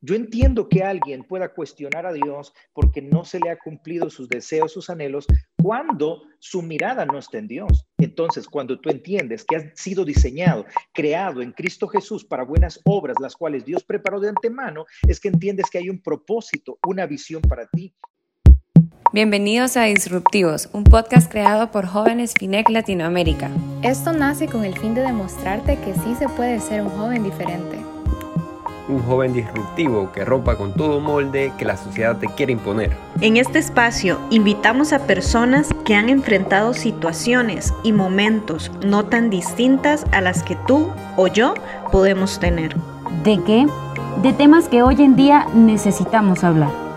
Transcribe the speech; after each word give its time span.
Yo 0.00 0.14
entiendo 0.14 0.68
que 0.68 0.84
alguien 0.84 1.24
pueda 1.24 1.48
cuestionar 1.48 2.06
a 2.06 2.12
Dios 2.12 2.52
porque 2.72 3.02
no 3.02 3.24
se 3.24 3.40
le 3.40 3.50
ha 3.50 3.58
cumplido 3.58 4.10
sus 4.10 4.28
deseos, 4.28 4.72
sus 4.72 4.90
anhelos, 4.90 5.26
cuando 5.60 6.22
su 6.38 6.62
mirada 6.62 7.04
no 7.04 7.18
está 7.18 7.38
en 7.38 7.48
Dios. 7.48 7.84
Entonces, 7.98 8.46
cuando 8.46 8.78
tú 8.78 8.90
entiendes 8.90 9.44
que 9.44 9.56
has 9.56 9.64
sido 9.74 10.04
diseñado, 10.04 10.66
creado 10.92 11.42
en 11.42 11.50
Cristo 11.50 11.88
Jesús 11.88 12.24
para 12.24 12.44
buenas 12.44 12.80
obras, 12.84 13.16
las 13.20 13.34
cuales 13.34 13.64
Dios 13.64 13.82
preparó 13.82 14.20
de 14.20 14.28
antemano, 14.28 14.86
es 15.08 15.18
que 15.18 15.28
entiendes 15.28 15.66
que 15.68 15.78
hay 15.78 15.90
un 15.90 16.00
propósito, 16.00 16.78
una 16.86 17.04
visión 17.06 17.42
para 17.42 17.66
ti. 17.66 17.92
Bienvenidos 19.12 19.76
a 19.76 19.84
Disruptivos, 19.84 20.68
un 20.74 20.84
podcast 20.84 21.28
creado 21.28 21.72
por 21.72 21.86
jóvenes 21.86 22.34
FINEC 22.38 22.68
Latinoamérica. 22.68 23.50
Esto 23.82 24.12
nace 24.12 24.46
con 24.46 24.64
el 24.64 24.78
fin 24.78 24.94
de 24.94 25.00
demostrarte 25.00 25.76
que 25.80 25.94
sí 25.94 26.14
se 26.16 26.28
puede 26.28 26.60
ser 26.60 26.82
un 26.82 26.90
joven 26.90 27.24
diferente 27.24 27.77
un 28.88 29.02
joven 29.02 29.32
disruptivo 29.32 30.10
que 30.12 30.24
rompa 30.24 30.56
con 30.56 30.72
todo 30.72 31.00
molde 31.00 31.52
que 31.58 31.64
la 31.64 31.76
sociedad 31.76 32.16
te 32.16 32.26
quiere 32.26 32.52
imponer. 32.52 32.96
En 33.20 33.36
este 33.36 33.58
espacio 33.58 34.18
invitamos 34.30 34.92
a 34.92 35.06
personas 35.06 35.68
que 35.84 35.94
han 35.94 36.08
enfrentado 36.08 36.74
situaciones 36.74 37.74
y 37.82 37.92
momentos 37.92 38.70
no 38.84 39.04
tan 39.04 39.30
distintas 39.30 40.04
a 40.12 40.20
las 40.20 40.42
que 40.42 40.56
tú 40.66 40.88
o 41.16 41.26
yo 41.26 41.54
podemos 41.92 42.38
tener. 42.38 42.76
¿De 43.24 43.42
qué? 43.44 43.66
De 44.22 44.32
temas 44.32 44.68
que 44.68 44.82
hoy 44.82 45.02
en 45.02 45.16
día 45.16 45.46
necesitamos 45.54 46.44
hablar. 46.44 46.87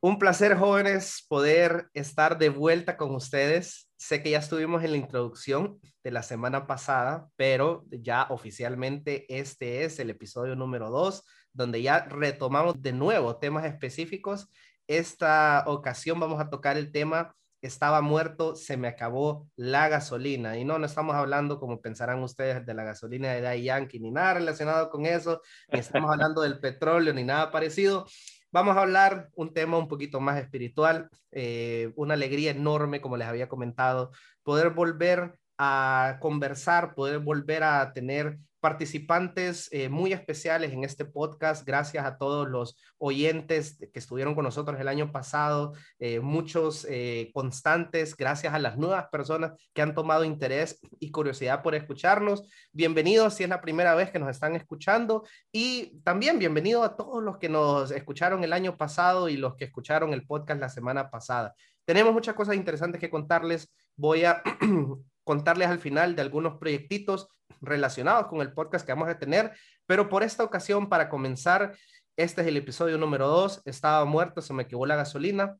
Un 0.00 0.20
placer, 0.20 0.56
jóvenes, 0.56 1.26
poder 1.28 1.88
estar 1.92 2.38
de 2.38 2.50
vuelta 2.50 2.96
con 2.96 3.16
ustedes. 3.16 3.90
Sé 3.96 4.22
que 4.22 4.30
ya 4.30 4.38
estuvimos 4.38 4.84
en 4.84 4.92
la 4.92 4.96
introducción 4.96 5.80
de 6.04 6.12
la 6.12 6.22
semana 6.22 6.68
pasada, 6.68 7.26
pero 7.34 7.84
ya 7.90 8.28
oficialmente 8.30 9.26
este 9.28 9.82
es 9.84 9.98
el 9.98 10.10
episodio 10.10 10.54
número 10.54 10.88
dos, 10.90 11.24
donde 11.52 11.82
ya 11.82 12.04
retomamos 12.04 12.80
de 12.80 12.92
nuevo 12.92 13.38
temas 13.38 13.64
específicos. 13.64 14.48
Esta 14.86 15.64
ocasión 15.66 16.20
vamos 16.20 16.40
a 16.40 16.48
tocar 16.48 16.76
el 16.76 16.92
tema 16.92 17.34
estaba 17.60 18.00
muerto, 18.00 18.54
se 18.54 18.76
me 18.76 18.88
acabó 18.88 19.48
la 19.56 19.88
gasolina. 19.88 20.56
Y 20.56 20.64
no, 20.64 20.78
no 20.78 20.86
estamos 20.86 21.16
hablando, 21.16 21.58
como 21.58 21.80
pensarán 21.80 22.22
ustedes, 22.22 22.64
de 22.64 22.74
la 22.74 22.84
gasolina 22.84 23.32
de 23.32 23.40
Day 23.40 23.64
Yankee, 23.64 23.98
ni 23.98 24.10
nada 24.10 24.34
relacionado 24.34 24.90
con 24.90 25.06
eso, 25.06 25.42
ni 25.72 25.80
estamos 25.80 26.10
hablando 26.12 26.42
del 26.42 26.60
petróleo, 26.60 27.12
ni 27.12 27.24
nada 27.24 27.50
parecido. 27.50 28.06
Vamos 28.50 28.76
a 28.76 28.80
hablar 28.80 29.28
un 29.34 29.52
tema 29.52 29.76
un 29.76 29.88
poquito 29.88 30.20
más 30.20 30.40
espiritual, 30.40 31.10
eh, 31.32 31.92
una 31.96 32.14
alegría 32.14 32.50
enorme, 32.50 33.00
como 33.00 33.18
les 33.18 33.28
había 33.28 33.48
comentado, 33.48 34.10
poder 34.42 34.70
volver 34.70 35.38
a 35.58 36.18
conversar, 36.20 36.94
poder 36.94 37.18
volver 37.18 37.64
a 37.64 37.92
tener 37.92 38.38
participantes 38.60 39.68
eh, 39.72 39.88
muy 39.88 40.12
especiales 40.12 40.72
en 40.72 40.84
este 40.84 41.04
podcast. 41.04 41.64
Gracias 41.64 42.04
a 42.04 42.18
todos 42.18 42.48
los 42.48 42.76
oyentes 42.98 43.78
que 43.92 43.98
estuvieron 43.98 44.34
con 44.34 44.44
nosotros 44.44 44.80
el 44.80 44.88
año 44.88 45.12
pasado, 45.12 45.74
eh, 45.98 46.20
muchos 46.20 46.86
eh, 46.88 47.30
constantes, 47.32 48.16
gracias 48.16 48.54
a 48.54 48.58
las 48.58 48.76
nuevas 48.76 49.06
personas 49.10 49.52
que 49.72 49.82
han 49.82 49.94
tomado 49.94 50.24
interés 50.24 50.80
y 50.98 51.10
curiosidad 51.10 51.62
por 51.62 51.74
escucharnos. 51.74 52.42
Bienvenidos 52.72 53.34
si 53.34 53.44
es 53.44 53.48
la 53.48 53.60
primera 53.60 53.94
vez 53.94 54.10
que 54.10 54.18
nos 54.18 54.30
están 54.30 54.56
escuchando 54.56 55.24
y 55.52 56.00
también 56.02 56.38
bienvenido 56.38 56.82
a 56.82 56.96
todos 56.96 57.22
los 57.22 57.38
que 57.38 57.48
nos 57.48 57.90
escucharon 57.90 58.42
el 58.42 58.52
año 58.52 58.76
pasado 58.76 59.28
y 59.28 59.36
los 59.36 59.54
que 59.54 59.66
escucharon 59.66 60.12
el 60.12 60.26
podcast 60.26 60.60
la 60.60 60.68
semana 60.68 61.10
pasada. 61.10 61.54
Tenemos 61.84 62.12
muchas 62.12 62.34
cosas 62.34 62.56
interesantes 62.56 63.00
que 63.00 63.08
contarles. 63.08 63.72
Voy 63.96 64.24
a 64.24 64.42
contarles 65.28 65.68
al 65.68 65.78
final 65.78 66.16
de 66.16 66.22
algunos 66.22 66.56
proyectitos 66.56 67.28
relacionados 67.60 68.28
con 68.28 68.40
el 68.40 68.54
podcast 68.54 68.86
que 68.86 68.92
vamos 68.92 69.10
a 69.10 69.18
tener, 69.18 69.52
pero 69.84 70.08
por 70.08 70.22
esta 70.22 70.42
ocasión, 70.42 70.88
para 70.88 71.10
comenzar, 71.10 71.76
este 72.16 72.40
es 72.40 72.46
el 72.46 72.56
episodio 72.56 72.96
número 72.96 73.28
dos, 73.28 73.60
estaba 73.66 74.06
muerto, 74.06 74.40
se 74.40 74.54
me 74.54 74.66
quemó 74.66 74.86
la 74.86 74.96
gasolina. 74.96 75.58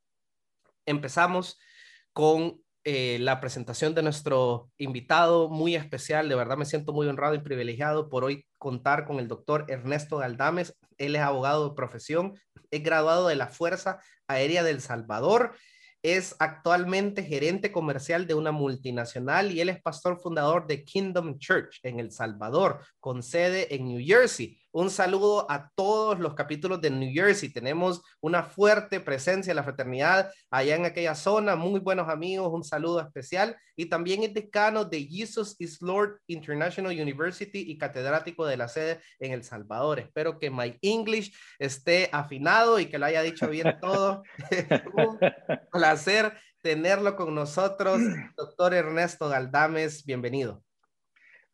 Empezamos 0.87 1.59
con 2.15 2.62
eh, 2.84 3.19
la 3.21 3.43
presentación 3.43 3.95
de 3.95 4.03
nuestro 4.03 4.71
invitado 4.79 5.51
muy 5.51 5.77
especial. 5.77 6.31
De 6.31 6.35
verdad 6.35 6.56
me 6.56 6.65
siento 6.65 6.95
muy 6.95 7.06
honrado 7.06 7.35
y 7.35 7.41
privilegiado 7.41 8.09
por 8.09 8.25
hoy 8.25 8.47
contar 8.56 9.05
con 9.05 9.19
el 9.19 9.29
doctor 9.29 9.67
Ernesto 9.69 10.17
Galdames. 10.17 10.79
Él 10.97 11.15
es 11.15 11.21
abogado 11.21 11.69
de 11.69 11.75
profesión, 11.75 12.41
es 12.71 12.83
graduado 12.83 13.29
de 13.29 13.37
la 13.37 13.49
Fuerza 13.49 14.00
Aérea 14.29 14.62
del 14.62 14.81
Salvador 14.81 15.53
es 16.03 16.37
actualmente 16.39 17.23
gerente 17.23 17.73
comercial 17.73 18.27
de 18.27 18.35
una 18.35 18.53
multinacional 18.53 19.53
y 19.53 19.61
él 19.61 19.69
es 19.69 19.81
pastor 19.81 20.19
fundador 20.21 20.67
de 20.67 20.85
Kingdom 20.85 21.39
Church 21.39 21.81
en 21.83 21.99
El 21.99 22.13
Salvador, 22.13 22.81
con 23.01 23.23
sede 23.23 23.75
en 23.75 23.87
New 23.87 24.01
Jersey. 24.05 24.59
Un 24.78 24.91
saludo 24.91 25.44
a 25.50 25.72
todos 25.75 26.21
los 26.21 26.34
capítulos 26.34 26.81
de 26.81 26.89
New 26.89 27.11
Jersey. 27.12 27.53
Tenemos 27.53 28.00
una 28.21 28.44
fuerte 28.44 29.00
presencia 29.00 29.50
en 29.50 29.56
la 29.56 29.65
fraternidad 29.65 30.31
allá 30.53 30.77
en 30.77 30.84
aquella 30.84 31.16
zona. 31.16 31.56
Muy 31.56 31.81
buenos 31.81 32.09
amigos. 32.09 32.53
Un 32.53 32.62
saludo 32.62 33.00
especial. 33.00 33.56
Y 33.75 33.87
también 33.87 34.22
es 34.22 34.33
decano 34.33 34.84
de 34.84 35.05
Jesus 35.05 35.56
is 35.59 35.83
Lord 35.83 36.21
International 36.28 36.93
University 36.93 37.65
y 37.67 37.77
catedrático 37.77 38.47
de 38.47 38.56
la 38.56 38.69
sede 38.69 39.00
en 39.19 39.33
El 39.33 39.43
Salvador. 39.43 39.99
Espero 39.99 40.38
que 40.38 40.49
my 40.49 40.78
English 40.81 41.34
esté 41.59 42.09
afinado 42.12 42.78
y 42.78 42.87
que 42.87 43.00
lo 43.00 43.06
haya 43.06 43.22
dicho 43.22 43.49
bien 43.49 43.78
todo. 43.81 44.22
Un 44.94 45.19
placer 45.72 46.34
tenerlo 46.62 47.17
con 47.17 47.34
nosotros, 47.34 48.00
doctor 48.37 48.75
Ernesto 48.75 49.28
Galdames. 49.28 50.05
Bienvenido. 50.05 50.62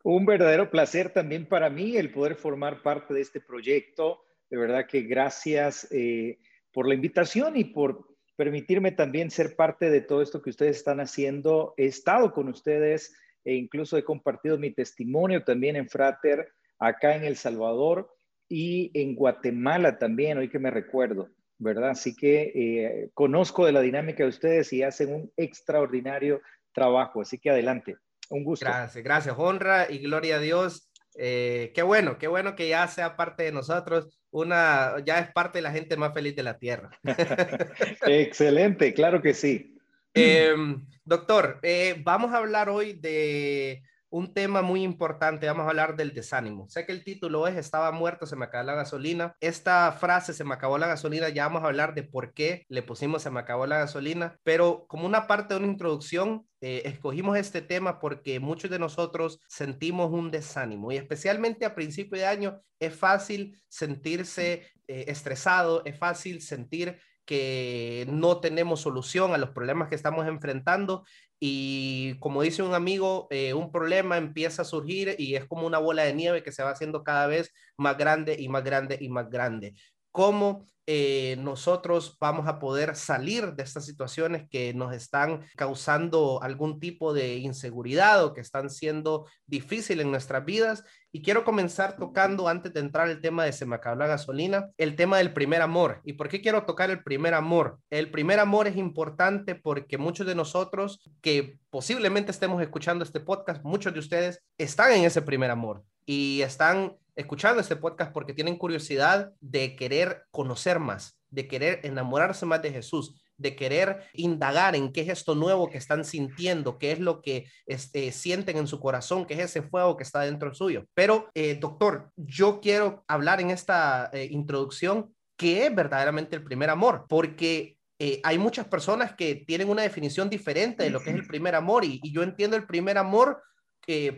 Un 0.07 0.23
verdadero 0.23 0.69
placer 0.69 1.09
también 1.09 1.47
para 1.47 1.67
mí 1.71 1.97
el 1.97 2.11
poder 2.11 2.35
formar 2.35 2.83
parte 2.83 3.11
de 3.15 3.21
este 3.21 3.41
proyecto. 3.41 4.21
De 4.51 4.55
verdad 4.55 4.85
que 4.87 5.01
gracias 5.01 5.87
eh, 5.91 6.37
por 6.71 6.87
la 6.87 6.93
invitación 6.93 7.57
y 7.57 7.63
por 7.63 8.15
permitirme 8.35 8.91
también 8.91 9.31
ser 9.31 9.55
parte 9.55 9.89
de 9.89 10.01
todo 10.01 10.21
esto 10.21 10.43
que 10.43 10.51
ustedes 10.51 10.77
están 10.77 10.99
haciendo. 10.99 11.73
He 11.75 11.87
estado 11.87 12.33
con 12.33 12.49
ustedes 12.49 13.17
e 13.43 13.55
incluso 13.55 13.97
he 13.97 14.03
compartido 14.03 14.59
mi 14.59 14.69
testimonio 14.69 15.43
también 15.43 15.75
en 15.75 15.89
Frater, 15.89 16.49
acá 16.77 17.15
en 17.15 17.23
El 17.23 17.35
Salvador 17.35 18.15
y 18.47 18.91
en 18.93 19.15
Guatemala 19.15 19.97
también, 19.97 20.37
hoy 20.37 20.49
que 20.51 20.59
me 20.59 20.69
recuerdo, 20.69 21.31
¿verdad? 21.57 21.89
Así 21.89 22.15
que 22.15 22.51
eh, 22.53 23.09
conozco 23.15 23.65
de 23.65 23.71
la 23.71 23.81
dinámica 23.81 24.21
de 24.21 24.29
ustedes 24.29 24.71
y 24.71 24.83
hacen 24.83 25.15
un 25.15 25.33
extraordinario 25.35 26.43
trabajo. 26.73 27.21
Así 27.21 27.39
que 27.39 27.49
adelante. 27.49 27.95
Un 28.29 28.43
gusto. 28.43 28.65
Gracias, 28.65 29.03
gracias. 29.03 29.35
Honra 29.37 29.89
y 29.89 29.99
gloria 29.99 30.37
a 30.37 30.39
Dios. 30.39 30.89
Eh, 31.17 31.71
qué 31.73 31.81
bueno, 31.81 32.17
qué 32.17 32.27
bueno 32.27 32.55
que 32.55 32.67
ya 32.67 32.87
sea 32.87 33.15
parte 33.15 33.43
de 33.43 33.51
nosotros, 33.51 34.19
una, 34.31 34.95
ya 35.05 35.19
es 35.19 35.31
parte 35.31 35.59
de 35.59 35.63
la 35.63 35.71
gente 35.71 35.95
más 35.95 36.13
feliz 36.13 36.35
de 36.35 36.43
la 36.43 36.57
tierra. 36.57 36.89
Excelente, 38.05 38.93
claro 38.93 39.21
que 39.21 39.33
sí. 39.33 39.77
Em, 40.13 40.85
doctor, 41.03 41.59
eh, 41.61 42.01
vamos 42.03 42.33
a 42.33 42.37
hablar 42.37 42.69
hoy 42.69 42.93
de 42.93 43.83
un 44.15 44.33
tema 44.33 44.61
muy 44.61 44.81
importante, 44.81 45.45
vamos 45.45 45.65
a 45.65 45.69
hablar 45.71 45.97
del 45.97 46.13
desánimo. 46.13 46.69
Sé 46.69 46.85
que 46.85 46.93
el 46.93 47.03
título 47.03 47.47
es 47.47 47.57
Estaba 47.57 47.91
muerto, 47.91 48.25
se 48.25 48.37
me 48.37 48.45
acabó 48.45 48.63
la 48.63 48.75
gasolina. 48.75 49.35
Esta 49.41 49.91
frase, 49.91 50.33
se 50.33 50.45
me 50.45 50.53
acabó 50.53 50.77
la 50.77 50.87
gasolina, 50.87 51.27
ya 51.27 51.47
vamos 51.47 51.63
a 51.63 51.67
hablar 51.67 51.93
de 51.93 52.03
por 52.03 52.33
qué 52.33 52.65
le 52.69 52.81
pusimos 52.81 53.23
se 53.23 53.29
me 53.29 53.41
acabó 53.41 53.67
la 53.67 53.79
gasolina, 53.79 54.39
pero 54.43 54.85
como 54.87 55.05
una 55.05 55.27
parte 55.27 55.53
de 55.53 55.59
una 55.59 55.69
introducción, 55.69 56.47
eh, 56.61 56.83
escogimos 56.85 57.37
este 57.37 57.61
tema 57.61 57.99
porque 57.99 58.39
muchos 58.39 58.71
de 58.71 58.79
nosotros 58.79 59.41
sentimos 59.49 60.09
un 60.13 60.31
desánimo 60.31 60.93
y 60.93 60.95
especialmente 60.95 61.65
a 61.65 61.75
principio 61.75 62.17
de 62.17 62.25
año 62.25 62.61
es 62.79 62.95
fácil 62.95 63.61
sentirse 63.67 64.71
eh, 64.87 65.05
estresado, 65.09 65.83
es 65.83 65.99
fácil 65.99 66.41
sentir 66.41 66.99
que 67.25 68.05
no 68.09 68.39
tenemos 68.39 68.81
solución 68.81 69.33
a 69.33 69.37
los 69.37 69.49
problemas 69.49 69.89
que 69.89 69.95
estamos 69.95 70.27
enfrentando 70.27 71.03
y 71.39 72.17
como 72.19 72.41
dice 72.41 72.63
un 72.63 72.73
amigo, 72.73 73.27
eh, 73.29 73.53
un 73.53 73.71
problema 73.71 74.17
empieza 74.17 74.61
a 74.61 74.65
surgir 74.65 75.15
y 75.17 75.35
es 75.35 75.45
como 75.45 75.67
una 75.67 75.79
bola 75.79 76.03
de 76.03 76.13
nieve 76.13 76.43
que 76.43 76.51
se 76.51 76.63
va 76.63 76.71
haciendo 76.71 77.03
cada 77.03 77.27
vez 77.27 77.51
más 77.77 77.97
grande 77.97 78.35
y 78.39 78.49
más 78.49 78.63
grande 78.63 78.97
y 78.99 79.09
más 79.09 79.29
grande. 79.29 79.73
¿Cómo 80.11 80.65
eh, 80.87 81.35
nosotros 81.39 82.15
vamos 82.19 82.47
a 82.47 82.59
poder 82.59 82.95
salir 82.95 83.53
de 83.55 83.63
estas 83.63 83.85
situaciones 83.85 84.47
que 84.49 84.71
nos 84.75 84.93
están 84.93 85.43
causando 85.55 86.41
algún 86.43 86.79
tipo 86.79 87.11
de 87.11 87.37
inseguridad 87.37 88.23
o 88.23 88.33
que 88.33 88.41
están 88.41 88.69
siendo 88.69 89.25
difíciles 89.47 90.05
en 90.05 90.11
nuestras 90.11 90.45
vidas. 90.45 90.83
Y 91.15 91.21
quiero 91.21 91.45
comenzar 91.45 91.95
tocando, 91.95 92.49
antes 92.49 92.73
de 92.73 92.81
entrar 92.81 93.07
el 93.07 93.21
tema 93.21 93.45
de 93.45 93.53
Se 93.53 93.65
me 93.65 93.77
acabó 93.77 93.95
la 93.95 94.05
gasolina, 94.05 94.71
el 94.77 94.97
tema 94.97 95.19
del 95.19 95.31
primer 95.31 95.61
amor. 95.61 96.01
¿Y 96.03 96.11
por 96.11 96.27
qué 96.27 96.41
quiero 96.41 96.65
tocar 96.65 96.91
el 96.91 97.03
primer 97.03 97.33
amor? 97.33 97.79
El 97.89 98.11
primer 98.11 98.37
amor 98.41 98.67
es 98.67 98.75
importante 98.75 99.55
porque 99.55 99.97
muchos 99.97 100.27
de 100.27 100.35
nosotros 100.35 101.09
que 101.21 101.57
posiblemente 101.69 102.31
estemos 102.31 102.61
escuchando 102.61 103.05
este 103.05 103.21
podcast, 103.21 103.63
muchos 103.63 103.93
de 103.93 103.99
ustedes 103.99 104.43
están 104.57 104.91
en 104.91 105.05
ese 105.05 105.21
primer 105.21 105.51
amor 105.51 105.85
y 106.05 106.41
están 106.41 106.97
escuchando 107.15 107.61
este 107.61 107.77
podcast 107.77 108.11
porque 108.11 108.33
tienen 108.33 108.57
curiosidad 108.57 109.31
de 109.39 109.77
querer 109.77 110.23
conocer 110.31 110.79
más, 110.81 111.17
de 111.29 111.47
querer 111.47 111.79
enamorarse 111.83 112.45
más 112.45 112.61
de 112.61 112.73
Jesús. 112.73 113.24
De 113.37 113.55
querer 113.55 114.03
indagar 114.13 114.75
en 114.75 114.91
qué 114.91 115.01
es 115.01 115.09
esto 115.09 115.35
nuevo 115.35 115.69
que 115.69 115.77
están 115.77 116.05
sintiendo, 116.05 116.77
qué 116.77 116.91
es 116.91 116.99
lo 116.99 117.21
que 117.21 117.47
este, 117.65 118.11
sienten 118.11 118.57
en 118.57 118.67
su 118.67 118.79
corazón, 118.79 119.25
qué 119.25 119.35
es 119.35 119.39
ese 119.41 119.61
fuego 119.61 119.97
que 119.97 120.03
está 120.03 120.21
dentro 120.21 120.53
suyo. 120.53 120.85
Pero, 120.93 121.29
eh, 121.33 121.55
doctor, 121.55 122.11
yo 122.15 122.61
quiero 122.61 123.03
hablar 123.07 123.41
en 123.41 123.49
esta 123.49 124.09
eh, 124.13 124.27
introducción 124.31 125.13
qué 125.37 125.65
es 125.65 125.75
verdaderamente 125.75 126.35
el 126.35 126.43
primer 126.43 126.69
amor, 126.69 127.05
porque 127.09 127.77
eh, 127.99 128.21
hay 128.23 128.37
muchas 128.37 128.67
personas 128.67 129.15
que 129.15 129.35
tienen 129.35 129.69
una 129.69 129.81
definición 129.81 130.29
diferente 130.29 130.83
de 130.83 130.89
lo 130.89 131.01
que 131.01 131.09
es 131.09 131.15
el 131.15 131.27
primer 131.27 131.55
amor 131.55 131.83
y, 131.83 132.01
yo 132.11 132.23
entiendo 132.23 132.55
el 132.55 132.65
primer 132.65 132.97
amor, 132.97 133.41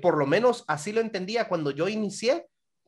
por 0.01 0.17
lo 0.17 0.25
menos 0.25 0.63
así 0.67 0.93
lo 0.93 1.01
entendía 1.01 1.49
cuando 1.49 1.71
yo 1.71 1.89
inicié, 1.89 2.45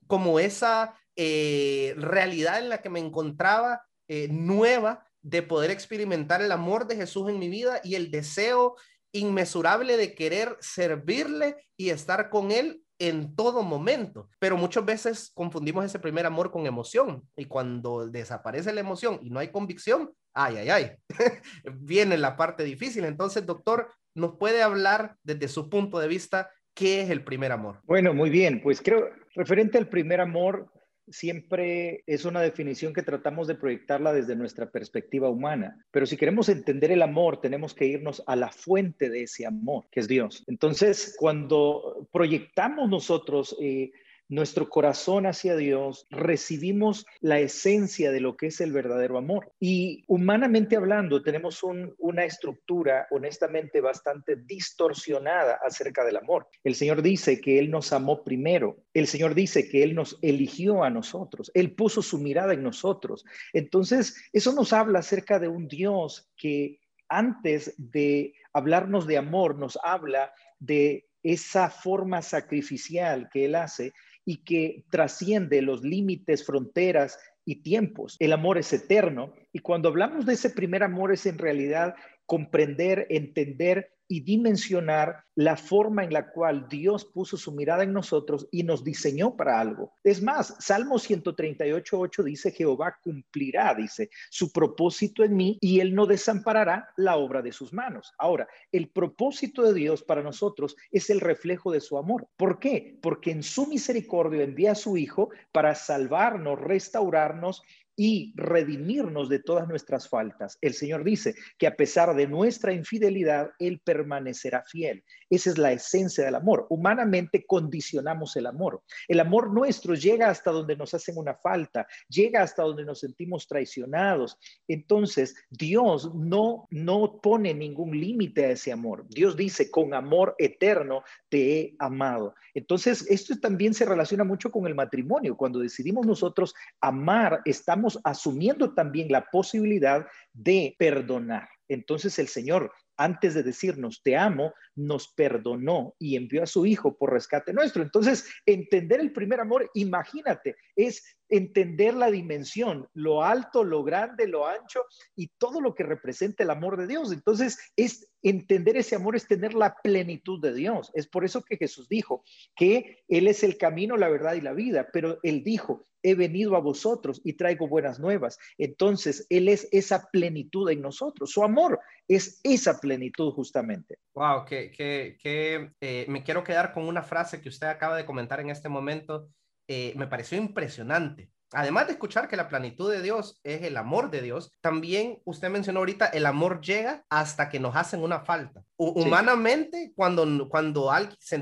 como 0.08 0.40
esa 0.40 0.98
realidad 1.18 2.60
en 2.60 2.70
la 2.70 2.82
que 2.82 2.90
me 2.90 3.02
encontraba 3.02 3.84
nueva 4.30 5.06
de 5.22 5.42
poder 5.42 5.72
experimentar 5.72 6.42
el 6.42 6.52
amor 6.52 6.88
de 6.88 6.96
Jesús 6.96 7.30
en 7.30 7.40
mi 7.40 7.50
vida 7.50 7.82
y 7.84 7.96
el 7.96 8.12
deseo 8.12 8.76
inmesurable 9.12 9.98
de 9.98 10.14
querer 10.14 10.56
servirle 10.60 11.56
y 11.76 11.90
estar 11.90 12.30
con 12.30 12.52
Él 12.52 12.84
en 13.00 13.36
todo 13.36 13.64
momento. 13.64 14.30
Pero 14.40 14.58
muchas 14.58 14.86
veces 14.86 15.32
confundimos 15.34 15.86
ese 15.86 16.00
primer 16.00 16.26
amor 16.26 16.52
con 16.52 16.68
emoción 16.68 17.24
y 17.36 17.46
cuando 17.46 18.08
desaparece 18.08 18.74
la 18.74 18.82
emoción 18.82 19.20
y 19.22 19.30
no 19.30 19.40
hay 19.40 19.50
convicción, 19.50 20.12
ay, 20.34 20.58
ay, 20.58 20.70
ay, 20.70 20.92
viene 21.80 22.18
la 22.18 22.36
parte 22.36 22.64
difícil. 22.64 23.06
Entonces, 23.06 23.46
doctor, 23.46 23.92
¿nos 24.14 24.38
puede 24.38 24.62
hablar 24.62 25.16
desde 25.24 25.48
su 25.48 25.70
punto 25.70 26.00
de 26.00 26.08
vista 26.08 26.52
qué 26.74 27.02
es 27.02 27.10
el 27.10 27.24
primer 27.24 27.52
amor? 27.52 27.80
Bueno, 27.86 28.14
muy 28.14 28.30
bien, 28.30 28.62
pues 28.62 28.82
creo, 28.82 29.10
referente 29.34 29.78
al 29.78 29.88
primer 29.88 30.22
amor, 30.22 30.72
siempre 31.12 32.04
es 32.08 32.26
una 32.26 32.42
definición 32.42 32.94
que 32.94 33.04
tratamos 33.04 33.48
de 33.48 33.56
proyectarla 33.56 34.14
desde 34.14 34.36
nuestra 34.36 34.72
perspectiva 34.72 35.30
humana. 35.30 35.86
Pero 35.92 36.06
si 36.06 36.18
queremos 36.18 36.50
entender 36.50 36.92
el 36.92 37.02
amor, 37.02 37.42
tenemos 37.42 37.74
que 37.74 37.86
irnos 37.86 38.24
a 38.28 38.36
la 38.36 38.52
fuente 38.52 39.10
de 39.10 39.24
ese 39.24 39.46
amor, 39.46 39.86
que 39.92 40.00
es 40.00 40.08
Dios. 40.08 40.44
Entonces, 40.48 41.16
cuando 41.18 42.08
proyectamos 42.12 42.90
nosotros... 42.90 43.56
Eh, 43.62 43.92
nuestro 44.30 44.70
corazón 44.70 45.26
hacia 45.26 45.56
Dios, 45.56 46.08
recibimos 46.12 47.06
la 47.20 47.40
esencia 47.40 48.12
de 48.12 48.22
lo 48.22 48.38
que 48.38 48.48
es 48.48 48.62
el 48.62 48.72
verdadero 48.72 49.18
amor. 49.18 49.52
Y 49.60 50.04
humanamente 50.08 50.76
hablando, 50.76 51.22
tenemos 51.24 51.62
una 51.98 52.26
estructura 52.26 53.08
honestamente 53.10 53.82
bastante 53.82 54.36
distorsionada 54.36 55.60
acerca 55.66 56.06
del 56.06 56.18
amor. 56.18 56.48
El 56.64 56.76
Señor 56.76 57.02
dice 57.02 57.42
que 57.42 57.60
Él 57.60 57.72
nos 57.72 57.92
amó 57.92 58.24
primero. 58.24 58.78
El 58.94 59.08
Señor 59.08 59.34
dice 59.34 59.68
que 59.68 59.84
Él 59.84 59.96
nos 59.96 60.18
eligió 60.22 60.84
a 60.84 60.92
nosotros. 60.92 61.52
Él 61.56 61.74
puso 61.74 62.04
su 62.04 62.20
mirada 62.20 62.54
en 62.54 62.64
nosotros. 62.64 63.26
Entonces, 63.52 64.16
eso 64.32 64.54
nos 64.54 64.74
habla 64.74 65.00
acerca 65.00 65.40
de 65.40 65.48
un 65.48 65.68
Dios 65.68 66.30
que 66.38 66.80
antes 67.10 67.74
de 67.78 68.36
hablarnos 68.54 69.08
de 69.08 69.18
amor, 69.18 69.58
nos 69.58 69.80
habla 69.84 70.32
de 70.60 71.08
esa 71.24 71.70
forma 71.70 72.22
sacrificial 72.22 73.30
que 73.32 73.46
Él 73.46 73.56
hace 73.56 73.94
y 74.30 74.44
que 74.44 74.86
trasciende 74.92 75.64
los 75.64 75.82
límites, 75.82 76.46
fronteras 76.46 77.18
y 77.46 77.64
tiempos. 77.64 78.16
El 78.20 78.32
amor 78.32 78.60
es 78.60 78.72
eterno 78.72 79.34
y 79.52 79.58
cuando 79.58 79.90
hablamos 79.90 80.28
de 80.28 80.34
ese 80.34 80.52
primer 80.52 80.84
amor 80.84 81.12
es 81.12 81.26
en 81.26 81.40
realidad 81.40 81.96
comprender, 82.28 83.08
entender 83.10 83.92
y 84.10 84.22
dimensionar 84.22 85.24
la 85.36 85.56
forma 85.56 86.04
en 86.04 86.12
la 86.12 86.32
cual 86.32 86.68
Dios 86.68 87.06
puso 87.06 87.38
su 87.38 87.54
mirada 87.54 87.84
en 87.84 87.94
nosotros 87.94 88.48
y 88.52 88.64
nos 88.64 88.84
diseñó 88.84 89.38
para 89.38 89.60
algo. 89.60 89.94
Es 90.04 90.22
más, 90.22 90.56
Salmo 90.60 90.96
138.8 90.96 92.24
dice, 92.24 92.52
Jehová 92.52 92.98
cumplirá, 93.02 93.74
dice, 93.76 94.10
su 94.32 94.52
propósito 94.52 95.24
en 95.24 95.38
mí 95.38 95.58
y 95.62 95.80
él 95.80 95.94
no 95.94 96.08
desamparará 96.08 96.90
la 96.98 97.18
obra 97.18 97.42
de 97.44 97.52
sus 97.52 97.72
manos. 97.72 98.12
Ahora, 98.18 98.48
el 98.72 98.90
propósito 98.90 99.62
de 99.62 99.74
Dios 99.74 100.04
para 100.04 100.24
nosotros 100.24 100.76
es 100.92 101.10
el 101.12 101.22
reflejo 101.22 101.72
de 101.72 101.80
su 101.80 101.98
amor. 101.98 102.28
¿Por 102.36 102.60
qué? 102.60 102.98
Porque 103.02 103.32
en 103.32 103.44
su 103.44 103.68
misericordia 103.68 104.44
envía 104.44 104.72
a 104.72 104.76
su 104.76 104.98
Hijo 104.98 105.30
para 105.52 105.76
salvarnos, 105.76 106.60
restaurarnos 106.60 107.62
y 108.02 108.32
redimirnos 108.38 109.28
de 109.28 109.40
todas 109.40 109.68
nuestras 109.68 110.08
faltas. 110.08 110.58
El 110.62 110.74
Señor 110.74 111.04
dice 111.04 111.36
que 111.58 111.68
a 111.68 111.76
pesar 111.76 112.16
de 112.16 112.28
nuestra 112.28 112.72
infidelidad, 112.72 113.52
Él 113.60 113.82
permanecerá 113.84 114.64
fiel. 114.64 115.04
Esa 115.30 115.50
es 115.50 115.58
la 115.58 115.74
esencia 115.74 116.24
del 116.24 116.36
amor. 116.36 116.66
Humanamente 116.70 117.46
condicionamos 117.46 118.38
el 118.38 118.46
amor. 118.46 118.84
El 119.10 119.20
amor 119.20 119.52
nuestro 119.52 119.96
llega 119.96 120.30
hasta 120.30 120.50
donde 120.50 120.78
nos 120.78 120.94
hacen 120.94 121.18
una 121.18 121.36
falta, 121.36 121.88
llega 122.08 122.42
hasta 122.42 122.64
donde 122.64 122.86
nos 122.86 123.02
sentimos 123.02 123.50
traicionados. 123.50 124.38
Entonces, 124.70 125.36
Dios 125.50 126.16
no, 126.16 126.70
no 126.72 127.20
pone 127.22 127.54
ningún 127.54 128.00
límite 128.00 128.46
a 128.46 128.52
ese 128.52 128.72
amor. 128.72 129.10
Dios 129.10 129.36
dice, 129.36 129.70
con 129.70 129.94
amor 129.94 130.36
eterno 130.38 131.04
te 131.28 131.60
he 131.60 131.76
amado. 131.80 132.34
Entonces, 132.54 133.06
esto 133.10 133.38
también 133.42 133.74
se 133.74 133.84
relaciona 133.84 134.24
mucho 134.24 134.52
con 134.52 134.68
el 134.68 134.76
matrimonio. 134.76 135.36
Cuando 135.36 135.60
decidimos 135.60 136.08
nosotros 136.08 136.56
amar, 136.80 137.42
estamos 137.44 137.89
asumiendo 138.04 138.74
también 138.74 139.12
la 139.12 139.26
posibilidad 139.32 140.06
de 140.34 140.76
perdonar. 140.78 141.48
Entonces 141.70 142.18
el 142.20 142.28
Señor, 142.28 142.72
antes 142.98 143.34
de 143.34 143.44
decirnos 143.44 144.02
te 144.04 144.18
amo, 144.18 144.54
nos 144.76 145.14
perdonó 145.14 145.96
y 146.00 146.18
envió 146.18 146.44
a 146.44 146.48
su 146.48 146.66
Hijo 146.66 146.98
por 146.98 147.14
rescate 147.14 147.54
nuestro. 147.54 147.84
Entonces, 147.84 148.28
entender 148.46 149.00
el 149.00 149.14
primer 149.14 149.40
amor, 149.40 149.70
imagínate, 149.74 150.56
es 150.76 151.18
entender 151.30 151.94
la 151.94 152.10
dimensión, 152.10 152.88
lo 152.94 153.24
alto, 153.24 153.64
lo 153.64 153.84
grande, 153.84 154.28
lo 154.28 154.48
ancho 154.48 154.82
y 155.16 155.28
todo 155.38 155.62
lo 155.62 155.76
que 155.76 155.84
representa 155.84 156.44
el 156.44 156.50
amor 156.50 156.78
de 156.78 156.88
Dios. 156.88 157.12
Entonces, 157.12 157.60
es 157.76 158.10
entender 158.24 158.78
ese 158.78 158.96
amor, 158.96 159.16
es 159.16 159.28
tener 159.28 159.54
la 159.54 159.76
plenitud 159.84 160.42
de 160.42 160.54
Dios. 160.54 160.92
Es 160.94 161.08
por 161.08 161.24
eso 161.24 161.44
que 161.44 161.58
Jesús 161.58 161.88
dijo 161.88 162.24
que 162.56 163.04
Él 163.08 163.28
es 163.28 163.44
el 163.44 163.58
camino, 163.58 163.96
la 163.96 164.10
verdad 164.10 164.34
y 164.34 164.42
la 164.42 164.54
vida, 164.54 164.90
pero 164.92 165.20
Él 165.24 165.44
dijo, 165.44 165.88
he 166.04 166.16
venido 166.16 166.56
a 166.56 166.60
vosotros 166.60 167.22
y 167.24 167.34
traigo 167.34 167.68
buenas 167.68 168.00
nuevas. 168.00 168.38
Entonces, 168.58 169.26
Él 169.30 169.50
es 169.50 169.68
esa 169.72 170.10
plenitud 170.12 170.70
en 170.70 170.82
nosotros. 170.82 171.32
Su 171.32 171.44
amor 171.44 171.80
es 172.08 172.40
esa 172.44 172.80
plenitud 172.80 173.32
justamente. 173.34 173.98
Wow, 174.14 174.46
que, 174.46 174.72
que, 174.72 175.72
eh, 175.82 176.06
me 176.08 176.24
quiero 176.24 176.44
quedar 176.44 176.74
con 176.74 176.86
una 176.86 177.04
frase 177.04 177.42
que 177.42 177.50
usted 177.50 177.68
acaba 177.68 177.96
de 177.96 178.06
comentar 178.06 178.40
en 178.40 178.50
este 178.50 178.70
momento. 178.70 179.30
Eh, 179.68 179.94
me 179.96 180.08
pareció 180.08 180.38
impresionante. 180.38 181.30
Además 181.52 181.88
de 181.88 181.94
escuchar 181.94 182.28
que 182.28 182.38
la 182.38 182.48
plenitud 182.48 182.92
de 182.92 183.02
Dios 183.02 183.40
es 183.44 183.64
el 183.64 183.76
amor 183.78 184.12
de 184.12 184.22
Dios, 184.22 184.52
también 184.62 185.20
usted 185.26 185.50
mencionó 185.50 185.80
ahorita, 185.80 186.06
el 186.06 186.28
amor 186.28 186.62
llega 186.62 187.04
hasta 187.10 187.50
que 187.50 187.60
nos 187.60 187.76
hacen 187.76 188.04
una 188.04 188.20
falta. 188.20 188.64
Humanamente, 188.78 189.92
cuando, 189.96 190.48
cuando 190.48 190.92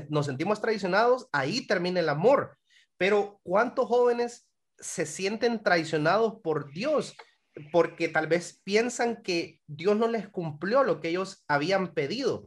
nos 0.08 0.26
sentimos 0.26 0.62
traicionados, 0.62 1.28
ahí 1.30 1.66
termina 1.66 2.00
el 2.00 2.08
amor. 2.08 2.56
Pero 2.96 3.38
¿cuántos 3.42 3.86
jóvenes 3.86 4.47
se 4.78 5.06
sienten 5.06 5.62
traicionados 5.62 6.40
por 6.42 6.72
Dios 6.72 7.16
porque 7.72 8.08
tal 8.08 8.26
vez 8.26 8.60
piensan 8.64 9.22
que 9.22 9.60
Dios 9.66 9.96
no 9.96 10.08
les 10.08 10.28
cumplió 10.28 10.84
lo 10.84 11.00
que 11.00 11.08
ellos 11.08 11.44
habían 11.48 11.94
pedido. 11.94 12.46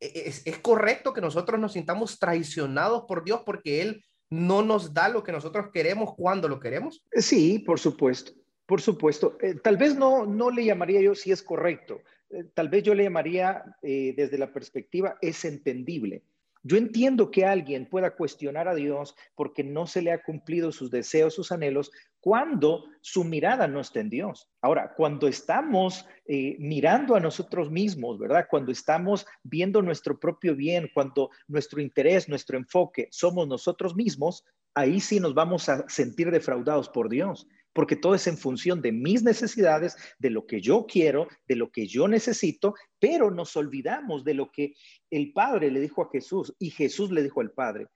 E, 0.00 0.06
e, 0.06 0.28
es, 0.28 0.46
es, 0.46 0.58
correcto 0.58 1.12
que 1.12 1.20
nosotros 1.20 1.60
nos 1.60 1.72
sintamos 1.72 2.18
traicionados 2.18 3.04
por 3.06 3.24
Dios 3.24 3.42
porque 3.44 3.82
Él 3.82 4.04
no 4.30 4.62
nos 4.62 4.92
da 4.92 5.08
lo 5.08 5.22
que 5.22 5.32
nosotros 5.32 5.66
queremos 5.72 6.14
cuando 6.14 6.48
lo 6.48 6.60
queremos? 6.60 7.04
Sí, 7.12 7.60
por 7.60 7.78
supuesto, 7.78 8.32
por 8.66 8.80
supuesto. 8.80 9.36
Eh, 9.40 9.54
tal 9.54 9.76
vez 9.76 9.94
no, 9.94 10.26
no 10.26 10.50
le 10.50 10.64
llamaría 10.64 11.00
yo 11.00 11.14
si 11.14 11.30
es 11.30 11.42
correcto. 11.42 12.00
Eh, 12.30 12.44
tal 12.54 12.68
vez 12.68 12.82
yo 12.82 12.94
le 12.94 13.04
llamaría 13.04 13.62
eh, 13.82 14.14
desde 14.16 14.38
la 14.38 14.52
perspectiva 14.52 15.16
es 15.20 15.44
entendible. 15.44 16.22
Yo 16.68 16.76
entiendo 16.76 17.30
que 17.30 17.44
alguien 17.44 17.86
pueda 17.86 18.16
cuestionar 18.16 18.66
a 18.66 18.74
Dios 18.74 19.14
porque 19.36 19.62
no 19.62 19.86
se 19.86 20.02
le 20.02 20.10
ha 20.10 20.20
cumplido 20.20 20.72
sus 20.72 20.90
deseos, 20.90 21.32
sus 21.32 21.52
anhelos, 21.52 21.92
cuando 22.18 22.86
su 23.00 23.22
mirada 23.22 23.68
no 23.68 23.78
está 23.78 24.00
en 24.00 24.10
Dios. 24.10 24.50
Ahora, 24.60 24.92
cuando 24.96 25.28
estamos 25.28 26.04
eh, 26.26 26.56
mirando 26.58 27.14
a 27.14 27.20
nosotros 27.20 27.70
mismos, 27.70 28.18
¿verdad? 28.18 28.48
Cuando 28.50 28.72
estamos 28.72 29.26
viendo 29.44 29.80
nuestro 29.80 30.18
propio 30.18 30.56
bien, 30.56 30.90
cuando 30.92 31.30
nuestro 31.46 31.80
interés, 31.80 32.28
nuestro 32.28 32.58
enfoque 32.58 33.06
somos 33.12 33.46
nosotros 33.46 33.94
mismos, 33.94 34.44
ahí 34.74 34.98
sí 34.98 35.20
nos 35.20 35.34
vamos 35.34 35.68
a 35.68 35.88
sentir 35.88 36.32
defraudados 36.32 36.88
por 36.88 37.08
Dios 37.08 37.46
porque 37.76 37.94
todo 37.94 38.14
es 38.14 38.26
en 38.26 38.38
función 38.38 38.80
de 38.80 38.90
mis 38.90 39.22
necesidades, 39.22 39.98
de 40.18 40.30
lo 40.30 40.46
que 40.46 40.62
yo 40.62 40.86
quiero, 40.88 41.28
de 41.46 41.56
lo 41.56 41.70
que 41.70 41.86
yo 41.86 42.08
necesito, 42.08 42.74
pero 42.98 43.30
nos 43.30 43.54
olvidamos 43.54 44.24
de 44.24 44.32
lo 44.32 44.50
que 44.50 44.72
el 45.10 45.34
Padre 45.34 45.70
le 45.70 45.80
dijo 45.80 46.00
a 46.00 46.08
Jesús 46.10 46.54
y 46.58 46.70
Jesús 46.70 47.10
le 47.10 47.22
dijo 47.22 47.42
al 47.42 47.50
Padre, 47.50 47.88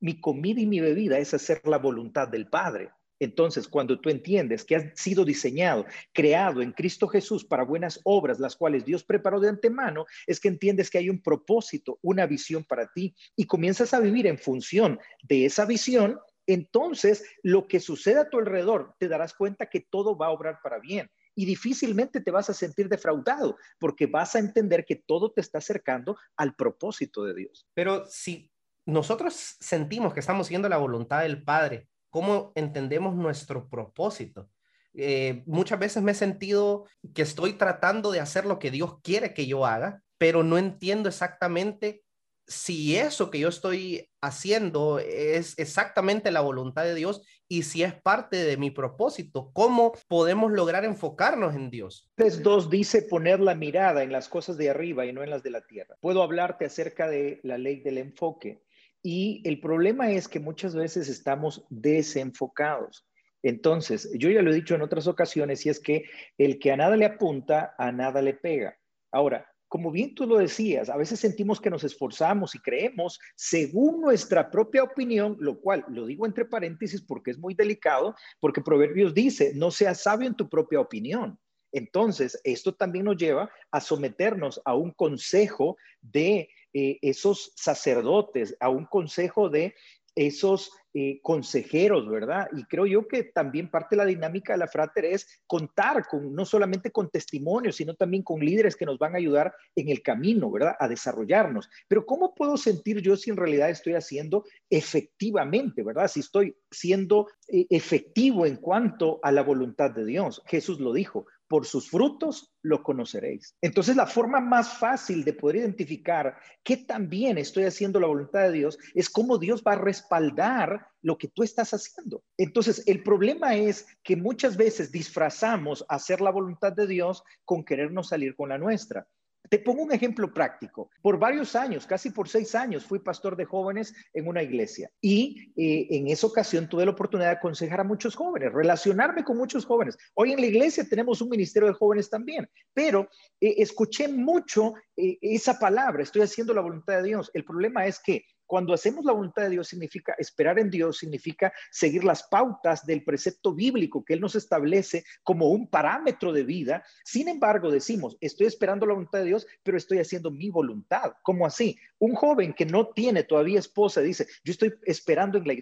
mi 0.00 0.20
comida 0.20 0.60
y 0.60 0.66
mi 0.66 0.80
bebida 0.80 1.20
es 1.20 1.34
hacer 1.34 1.60
la 1.68 1.78
voluntad 1.78 2.26
del 2.26 2.48
Padre. 2.48 2.90
Entonces, 3.20 3.68
cuando 3.68 4.00
tú 4.00 4.10
entiendes 4.10 4.64
que 4.64 4.74
has 4.74 5.00
sido 5.00 5.24
diseñado, 5.24 5.86
creado 6.12 6.60
en 6.60 6.72
Cristo 6.72 7.06
Jesús 7.06 7.44
para 7.44 7.64
buenas 7.64 8.00
obras, 8.02 8.40
las 8.40 8.56
cuales 8.56 8.84
Dios 8.84 9.04
preparó 9.04 9.38
de 9.38 9.50
antemano, 9.50 10.06
es 10.26 10.40
que 10.40 10.48
entiendes 10.48 10.90
que 10.90 10.98
hay 10.98 11.10
un 11.10 11.22
propósito, 11.22 12.00
una 12.02 12.26
visión 12.26 12.64
para 12.64 12.90
ti 12.92 13.14
y 13.36 13.46
comienzas 13.46 13.94
a 13.94 14.00
vivir 14.00 14.26
en 14.26 14.38
función 14.38 14.98
de 15.22 15.44
esa 15.44 15.64
visión 15.64 16.18
entonces 16.48 17.22
lo 17.42 17.68
que 17.68 17.78
sucede 17.78 18.18
a 18.18 18.28
tu 18.28 18.38
alrededor 18.38 18.94
te 18.98 19.06
darás 19.06 19.34
cuenta 19.34 19.66
que 19.66 19.80
todo 19.80 20.16
va 20.16 20.26
a 20.26 20.30
obrar 20.30 20.58
para 20.62 20.80
bien. 20.80 21.08
y 21.36 21.44
difícilmente 21.44 22.20
te 22.20 22.32
vas 22.32 22.50
a 22.50 22.52
sentir 22.52 22.88
defraudado 22.88 23.56
porque 23.78 24.06
vas 24.06 24.34
a 24.34 24.40
entender 24.40 24.84
que 24.84 24.96
todo 24.96 25.30
te 25.30 25.40
está 25.40 25.58
acercando 25.58 26.16
al 26.36 26.56
propósito 26.56 27.22
de 27.22 27.32
Dios. 27.32 27.68
Pero 27.74 28.06
si 28.06 28.50
nosotros 28.86 29.56
sentimos 29.60 30.12
que 30.12 30.18
estamos 30.18 30.48
siguiendo 30.48 30.68
la 30.68 30.78
voluntad 30.78 31.20
del 31.22 31.44
Padre, 31.44 31.86
¿cómo 32.10 32.50
entendemos 32.56 33.14
nuestro 33.14 33.68
propósito? 33.68 34.50
Eh, 34.94 35.44
muchas 35.46 35.78
veces 35.78 36.02
me 36.02 36.10
he 36.10 36.14
sentido 36.16 36.86
que 37.14 37.22
estoy 37.22 37.52
tratando 37.52 38.10
de 38.10 38.18
hacer 38.18 38.44
lo 38.44 38.58
que 38.58 38.72
Dios 38.72 38.98
quiere 39.02 39.32
que 39.32 39.46
yo 39.46 39.64
haga, 39.64 40.02
pero 40.16 40.42
no 40.42 40.58
entiendo 40.58 41.08
exactamente 41.08 42.02
si 42.48 42.96
eso 42.96 43.30
que 43.30 43.38
yo 43.38 43.48
estoy 43.48 44.10
haciendo 44.22 44.98
es 44.98 45.56
exactamente 45.58 46.30
la 46.30 46.40
voluntad 46.40 46.84
de 46.84 46.94
Dios 46.94 47.22
y 47.46 47.62
si 47.62 47.82
es 47.82 47.94
parte 47.94 48.36
de 48.36 48.56
mi 48.56 48.70
propósito, 48.70 49.50
¿cómo 49.52 49.92
podemos 50.08 50.50
lograr 50.50 50.84
enfocarnos 50.84 51.54
en 51.54 51.70
Dios? 51.70 52.10
3.2 52.16 52.68
dice 52.70 53.02
poner 53.02 53.40
la 53.40 53.54
mirada 53.54 54.02
en 54.02 54.12
las 54.12 54.28
cosas 54.28 54.56
de 54.56 54.70
arriba 54.70 55.04
y 55.04 55.12
no 55.12 55.22
en 55.22 55.30
las 55.30 55.42
de 55.42 55.50
la 55.50 55.60
tierra. 55.66 55.96
Puedo 56.00 56.22
hablarte 56.22 56.64
acerca 56.64 57.06
de 57.08 57.40
la 57.42 57.58
ley 57.58 57.80
del 57.80 57.98
enfoque 57.98 58.62
y 59.02 59.42
el 59.44 59.60
problema 59.60 60.10
es 60.10 60.26
que 60.26 60.40
muchas 60.40 60.74
veces 60.74 61.08
estamos 61.08 61.66
desenfocados. 61.68 63.06
Entonces, 63.42 64.10
yo 64.14 64.30
ya 64.30 64.42
lo 64.42 64.50
he 64.50 64.54
dicho 64.54 64.74
en 64.74 64.82
otras 64.82 65.06
ocasiones 65.06 65.64
y 65.64 65.68
es 65.68 65.80
que 65.80 66.04
el 66.38 66.58
que 66.58 66.72
a 66.72 66.76
nada 66.76 66.96
le 66.96 67.04
apunta, 67.04 67.74
a 67.78 67.92
nada 67.92 68.20
le 68.20 68.34
pega. 68.34 68.76
Ahora, 69.12 69.46
como 69.68 69.90
bien 69.90 70.14
tú 70.14 70.26
lo 70.26 70.38
decías, 70.38 70.88
a 70.88 70.96
veces 70.96 71.20
sentimos 71.20 71.60
que 71.60 71.70
nos 71.70 71.84
esforzamos 71.84 72.54
y 72.54 72.58
creemos 72.58 73.20
según 73.36 74.00
nuestra 74.00 74.50
propia 74.50 74.82
opinión, 74.82 75.36
lo 75.40 75.60
cual 75.60 75.84
lo 75.88 76.06
digo 76.06 76.26
entre 76.26 76.46
paréntesis 76.46 77.02
porque 77.02 77.30
es 77.30 77.38
muy 77.38 77.54
delicado, 77.54 78.14
porque 78.40 78.62
Proverbios 78.62 79.14
dice, 79.14 79.52
no 79.54 79.70
seas 79.70 80.02
sabio 80.02 80.26
en 80.26 80.36
tu 80.36 80.48
propia 80.48 80.80
opinión. 80.80 81.38
Entonces, 81.70 82.40
esto 82.44 82.74
también 82.74 83.04
nos 83.04 83.18
lleva 83.18 83.50
a 83.70 83.80
someternos 83.80 84.60
a 84.64 84.74
un 84.74 84.90
consejo 84.92 85.76
de 86.00 86.48
eh, 86.72 86.98
esos 87.02 87.52
sacerdotes, 87.56 88.56
a 88.60 88.70
un 88.70 88.86
consejo 88.86 89.50
de 89.50 89.74
esos 90.18 90.72
eh, 90.94 91.20
consejeros, 91.22 92.08
¿verdad? 92.08 92.48
Y 92.56 92.64
creo 92.64 92.86
yo 92.86 93.06
que 93.06 93.22
también 93.24 93.70
parte 93.70 93.94
de 93.94 93.98
la 93.98 94.06
dinámica 94.06 94.54
de 94.54 94.58
la 94.58 94.66
Frater 94.66 95.04
es 95.04 95.42
contar 95.46 96.06
con, 96.08 96.34
no 96.34 96.44
solamente 96.44 96.90
con 96.90 97.10
testimonios, 97.10 97.76
sino 97.76 97.94
también 97.94 98.22
con 98.22 98.40
líderes 98.40 98.74
que 98.74 98.86
nos 98.86 98.98
van 98.98 99.14
a 99.14 99.18
ayudar 99.18 99.54
en 99.76 99.90
el 99.90 100.02
camino, 100.02 100.50
¿verdad? 100.50 100.74
A 100.80 100.88
desarrollarnos. 100.88 101.68
Pero 101.86 102.04
¿cómo 102.04 102.34
puedo 102.34 102.56
sentir 102.56 103.00
yo 103.00 103.16
si 103.16 103.30
en 103.30 103.36
realidad 103.36 103.70
estoy 103.70 103.94
haciendo 103.94 104.44
efectivamente, 104.70 105.82
¿verdad? 105.82 106.08
Si 106.08 106.20
estoy 106.20 106.56
siendo 106.70 107.28
eh, 107.46 107.66
efectivo 107.70 108.44
en 108.44 108.56
cuanto 108.56 109.20
a 109.22 109.30
la 109.30 109.42
voluntad 109.42 109.90
de 109.90 110.04
Dios. 110.04 110.42
Jesús 110.46 110.80
lo 110.80 110.92
dijo, 110.92 111.26
por 111.48 111.66
sus 111.66 111.90
frutos 111.90 112.52
lo 112.62 112.82
conoceréis. 112.82 113.56
Entonces, 113.62 113.96
la 113.96 114.06
forma 114.06 114.40
más 114.40 114.78
fácil 114.78 115.24
de 115.24 115.32
poder 115.32 115.56
identificar 115.56 116.36
que 116.62 116.76
también 116.76 117.38
estoy 117.38 117.64
haciendo 117.64 117.98
la 117.98 118.06
voluntad 118.06 118.42
de 118.42 118.52
Dios 118.52 118.78
es 118.94 119.08
cómo 119.08 119.38
Dios 119.38 119.62
va 119.66 119.72
a 119.72 119.78
respaldar 119.78 120.86
lo 121.02 121.16
que 121.16 121.28
tú 121.28 121.42
estás 121.42 121.72
haciendo. 121.72 122.22
Entonces, 122.36 122.82
el 122.86 123.02
problema 123.02 123.56
es 123.56 123.86
que 124.02 124.16
muchas 124.16 124.56
veces 124.56 124.92
disfrazamos 124.92 125.84
hacer 125.88 126.20
la 126.20 126.30
voluntad 126.30 126.72
de 126.72 126.86
Dios 126.86 127.22
con 127.44 127.64
querernos 127.64 128.08
salir 128.08 128.36
con 128.36 128.50
la 128.50 128.58
nuestra. 128.58 129.06
Te 129.48 129.58
pongo 129.58 129.82
un 129.82 129.92
ejemplo 129.92 130.32
práctico. 130.32 130.90
Por 131.00 131.18
varios 131.18 131.56
años, 131.56 131.86
casi 131.86 132.10
por 132.10 132.28
seis 132.28 132.54
años, 132.54 132.84
fui 132.84 132.98
pastor 132.98 133.36
de 133.36 133.44
jóvenes 133.44 133.94
en 134.12 134.28
una 134.28 134.42
iglesia 134.42 134.90
y 135.00 135.52
eh, 135.56 135.86
en 135.90 136.08
esa 136.08 136.26
ocasión 136.26 136.68
tuve 136.68 136.84
la 136.84 136.92
oportunidad 136.92 137.30
de 137.30 137.36
aconsejar 137.36 137.80
a 137.80 137.84
muchos 137.84 138.14
jóvenes, 138.14 138.52
relacionarme 138.52 139.24
con 139.24 139.36
muchos 139.36 139.64
jóvenes. 139.64 139.96
Hoy 140.14 140.32
en 140.32 140.40
la 140.40 140.46
iglesia 140.46 140.86
tenemos 140.88 141.22
un 141.22 141.30
ministerio 141.30 141.68
de 141.68 141.74
jóvenes 141.74 142.10
también, 142.10 142.48
pero 142.74 143.08
eh, 143.40 143.54
escuché 143.58 144.08
mucho 144.08 144.74
eh, 144.96 145.18
esa 145.20 145.58
palabra, 145.58 146.02
estoy 146.02 146.22
haciendo 146.22 146.52
la 146.52 146.60
voluntad 146.60 146.96
de 146.96 147.08
Dios. 147.08 147.30
El 147.34 147.44
problema 147.44 147.86
es 147.86 148.00
que 148.00 148.24
cuando 148.48 148.72
hacemos 148.72 149.04
la 149.04 149.12
voluntad 149.12 149.42
de 149.42 149.50
Dios 149.50 149.68
significa 149.68 150.14
esperar 150.18 150.58
en 150.58 150.70
Dios, 150.70 150.96
significa 150.96 151.52
seguir 151.70 152.02
las 152.02 152.22
pautas 152.24 152.86
del 152.86 153.04
precepto 153.04 153.52
bíblico 153.54 154.02
que 154.02 154.14
Él 154.14 154.20
nos 154.20 154.34
establece 154.34 155.04
como 155.22 155.50
un 155.50 155.68
parámetro 155.68 156.32
de 156.32 156.44
vida. 156.44 156.82
Sin 157.04 157.28
embargo, 157.28 157.70
decimos, 157.70 158.16
estoy 158.22 158.46
esperando 158.46 158.86
la 158.86 158.94
voluntad 158.94 159.18
de 159.18 159.26
Dios, 159.26 159.46
pero 159.62 159.76
estoy 159.76 159.98
haciendo 159.98 160.30
mi 160.30 160.48
voluntad. 160.48 161.12
¿Cómo 161.22 161.44
así? 161.44 161.78
Un 161.98 162.14
joven 162.14 162.54
que 162.54 162.64
no 162.64 162.88
tiene 162.88 163.22
todavía 163.22 163.58
esposa 163.58 164.00
dice, 164.00 164.26
yo 164.42 164.52
estoy 164.52 164.72
esperando 164.84 165.36
en 165.36 165.46
la 165.46 165.52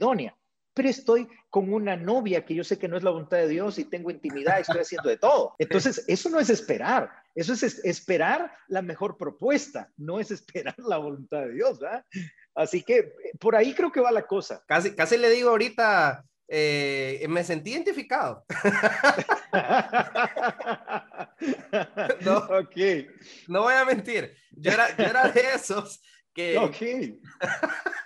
pero 0.76 0.90
estoy 0.90 1.26
con 1.48 1.72
una 1.72 1.96
novia 1.96 2.44
que 2.44 2.54
yo 2.54 2.62
sé 2.62 2.78
que 2.78 2.86
no 2.86 2.98
es 2.98 3.02
la 3.02 3.10
voluntad 3.10 3.38
de 3.38 3.48
Dios 3.48 3.78
y 3.78 3.86
tengo 3.86 4.10
intimidad, 4.10 4.60
estoy 4.60 4.82
haciendo 4.82 5.08
de 5.08 5.16
todo. 5.16 5.54
Entonces, 5.58 6.04
eso 6.06 6.28
no 6.28 6.38
es 6.38 6.50
esperar, 6.50 7.10
eso 7.34 7.54
es 7.54 7.62
esperar 7.62 8.52
la 8.68 8.82
mejor 8.82 9.16
propuesta, 9.16 9.90
no 9.96 10.20
es 10.20 10.30
esperar 10.30 10.74
la 10.76 10.98
voluntad 10.98 11.40
de 11.40 11.54
Dios. 11.54 11.80
¿verdad? 11.80 12.04
Así 12.54 12.82
que 12.82 12.98
eh, 12.98 13.32
por 13.40 13.56
ahí 13.56 13.72
creo 13.72 13.90
que 13.90 14.02
va 14.02 14.12
la 14.12 14.26
cosa. 14.26 14.62
Casi, 14.68 14.94
casi 14.94 15.16
le 15.16 15.30
digo 15.30 15.48
ahorita, 15.48 16.22
eh, 16.46 17.24
me 17.26 17.42
sentí 17.42 17.72
identificado. 17.72 18.44
no, 22.20 22.48
no 23.48 23.62
voy 23.62 23.74
a 23.74 23.84
mentir, 23.86 24.36
yo 24.50 24.72
era, 24.72 24.94
yo 24.94 25.04
era 25.04 25.30
de 25.30 25.40
esos 25.54 26.02
que... 26.36 27.18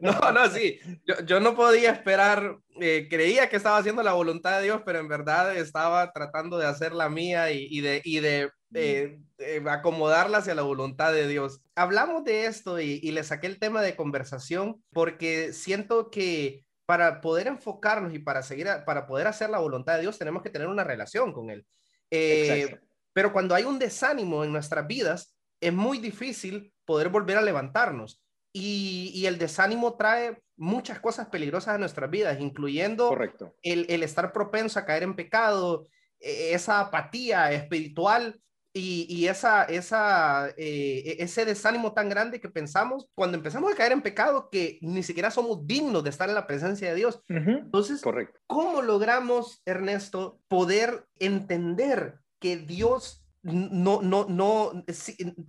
No, 0.00 0.12
no, 0.32 0.48
sí, 0.48 0.78
yo, 1.04 1.20
yo 1.24 1.40
no 1.40 1.56
podía 1.56 1.90
esperar, 1.90 2.56
eh, 2.80 3.08
creía 3.10 3.48
que 3.48 3.56
estaba 3.56 3.78
haciendo 3.78 4.02
la 4.02 4.12
voluntad 4.12 4.58
de 4.58 4.64
Dios, 4.64 4.82
pero 4.84 5.00
en 5.00 5.08
verdad 5.08 5.56
estaba 5.56 6.12
tratando 6.12 6.56
de 6.56 6.66
hacer 6.66 6.92
la 6.92 7.08
mía 7.08 7.50
y, 7.50 7.66
y 7.68 7.80
de, 7.80 8.00
y 8.04 8.20
de 8.20 8.50
eh, 8.74 9.62
acomodarla 9.68 10.38
hacia 10.38 10.54
la 10.54 10.62
voluntad 10.62 11.12
de 11.12 11.26
Dios. 11.26 11.62
Hablamos 11.74 12.24
de 12.24 12.46
esto 12.46 12.80
y, 12.80 13.00
le 13.00 13.24
saqué 13.24 13.46
el 13.46 13.58
tema 13.58 13.82
de 13.82 13.96
conversación 13.96 14.82
porque 14.92 15.52
siento 15.52 16.10
que 16.10 16.64
para 16.86 17.20
poder 17.20 17.46
enfocarnos 17.46 18.14
y 18.14 18.18
para 18.18 18.42
seguir, 18.42 18.68
para 18.86 19.06
poder 19.06 19.26
hacer 19.26 19.50
la 19.50 19.58
voluntad 19.58 19.94
de 19.94 20.02
Dios, 20.02 20.18
tenemos 20.18 20.42
que 20.42 20.50
tener 20.50 20.68
una 20.68 20.84
relación 20.84 21.32
con 21.32 21.50
Él. 21.50 21.66
Eh, 22.10 22.78
pero 23.12 23.32
cuando 23.32 23.54
hay 23.54 23.64
un 23.64 23.78
desánimo 23.78 24.44
en 24.44 24.52
nuestras 24.52 24.86
vidas, 24.86 25.37
es 25.60 25.72
muy 25.72 25.98
difícil 25.98 26.72
poder 26.84 27.08
volver 27.08 27.36
a 27.38 27.42
levantarnos. 27.42 28.22
Y, 28.52 29.24
el 29.26 29.38
desánimo 29.38 29.96
trae 29.96 30.42
muchas 30.56 30.98
cosas 31.00 31.28
peligrosas 31.28 31.74
a 31.74 31.78
nuestras 31.78 32.10
vidas, 32.10 32.40
incluyendo 32.40 33.16
El, 33.62 33.86
el, 33.88 34.02
estar 34.02 34.32
propenso 34.32 34.78
a 34.78 34.84
caer 34.84 35.02
en 35.02 35.14
pecado, 35.14 35.86
e, 36.18 36.54
esa 36.54 36.80
apatía 36.80 37.52
espiritual 37.52 38.40
y, 38.72 39.26
esa, 39.26 39.64
esa, 39.64 40.48
eh, 40.56 41.02
e, 41.18 41.22
ese 41.22 41.44
desánimo 41.44 41.92
tan 41.92 42.08
grande 42.08 42.40
que 42.40 42.48
pensamos 42.48 43.08
cuando 43.14 43.36
empezamos 43.36 43.72
a 43.72 43.76
caer 43.76 43.92
en 43.92 44.02
pecado 44.02 44.50
que 44.50 44.78
ni 44.82 45.02
siquiera 45.02 45.30
somos 45.30 45.66
dignos 45.66 46.04
de 46.04 46.10
estar 46.10 46.28
en 46.28 46.34
la 46.34 46.46
presencia 46.46 46.90
de 46.90 46.94
Dios. 46.94 47.22
Entonces, 47.28 48.00
Correcto. 48.00 48.40
¿cómo 48.46 48.82
logramos, 48.82 49.62
Ernesto, 49.66 50.40
poder 50.48 51.06
entender 51.18 52.20
que 52.38 52.56
Dios 52.56 53.24
no, 53.52 54.02
no, 54.02 54.26
no, 54.28 54.84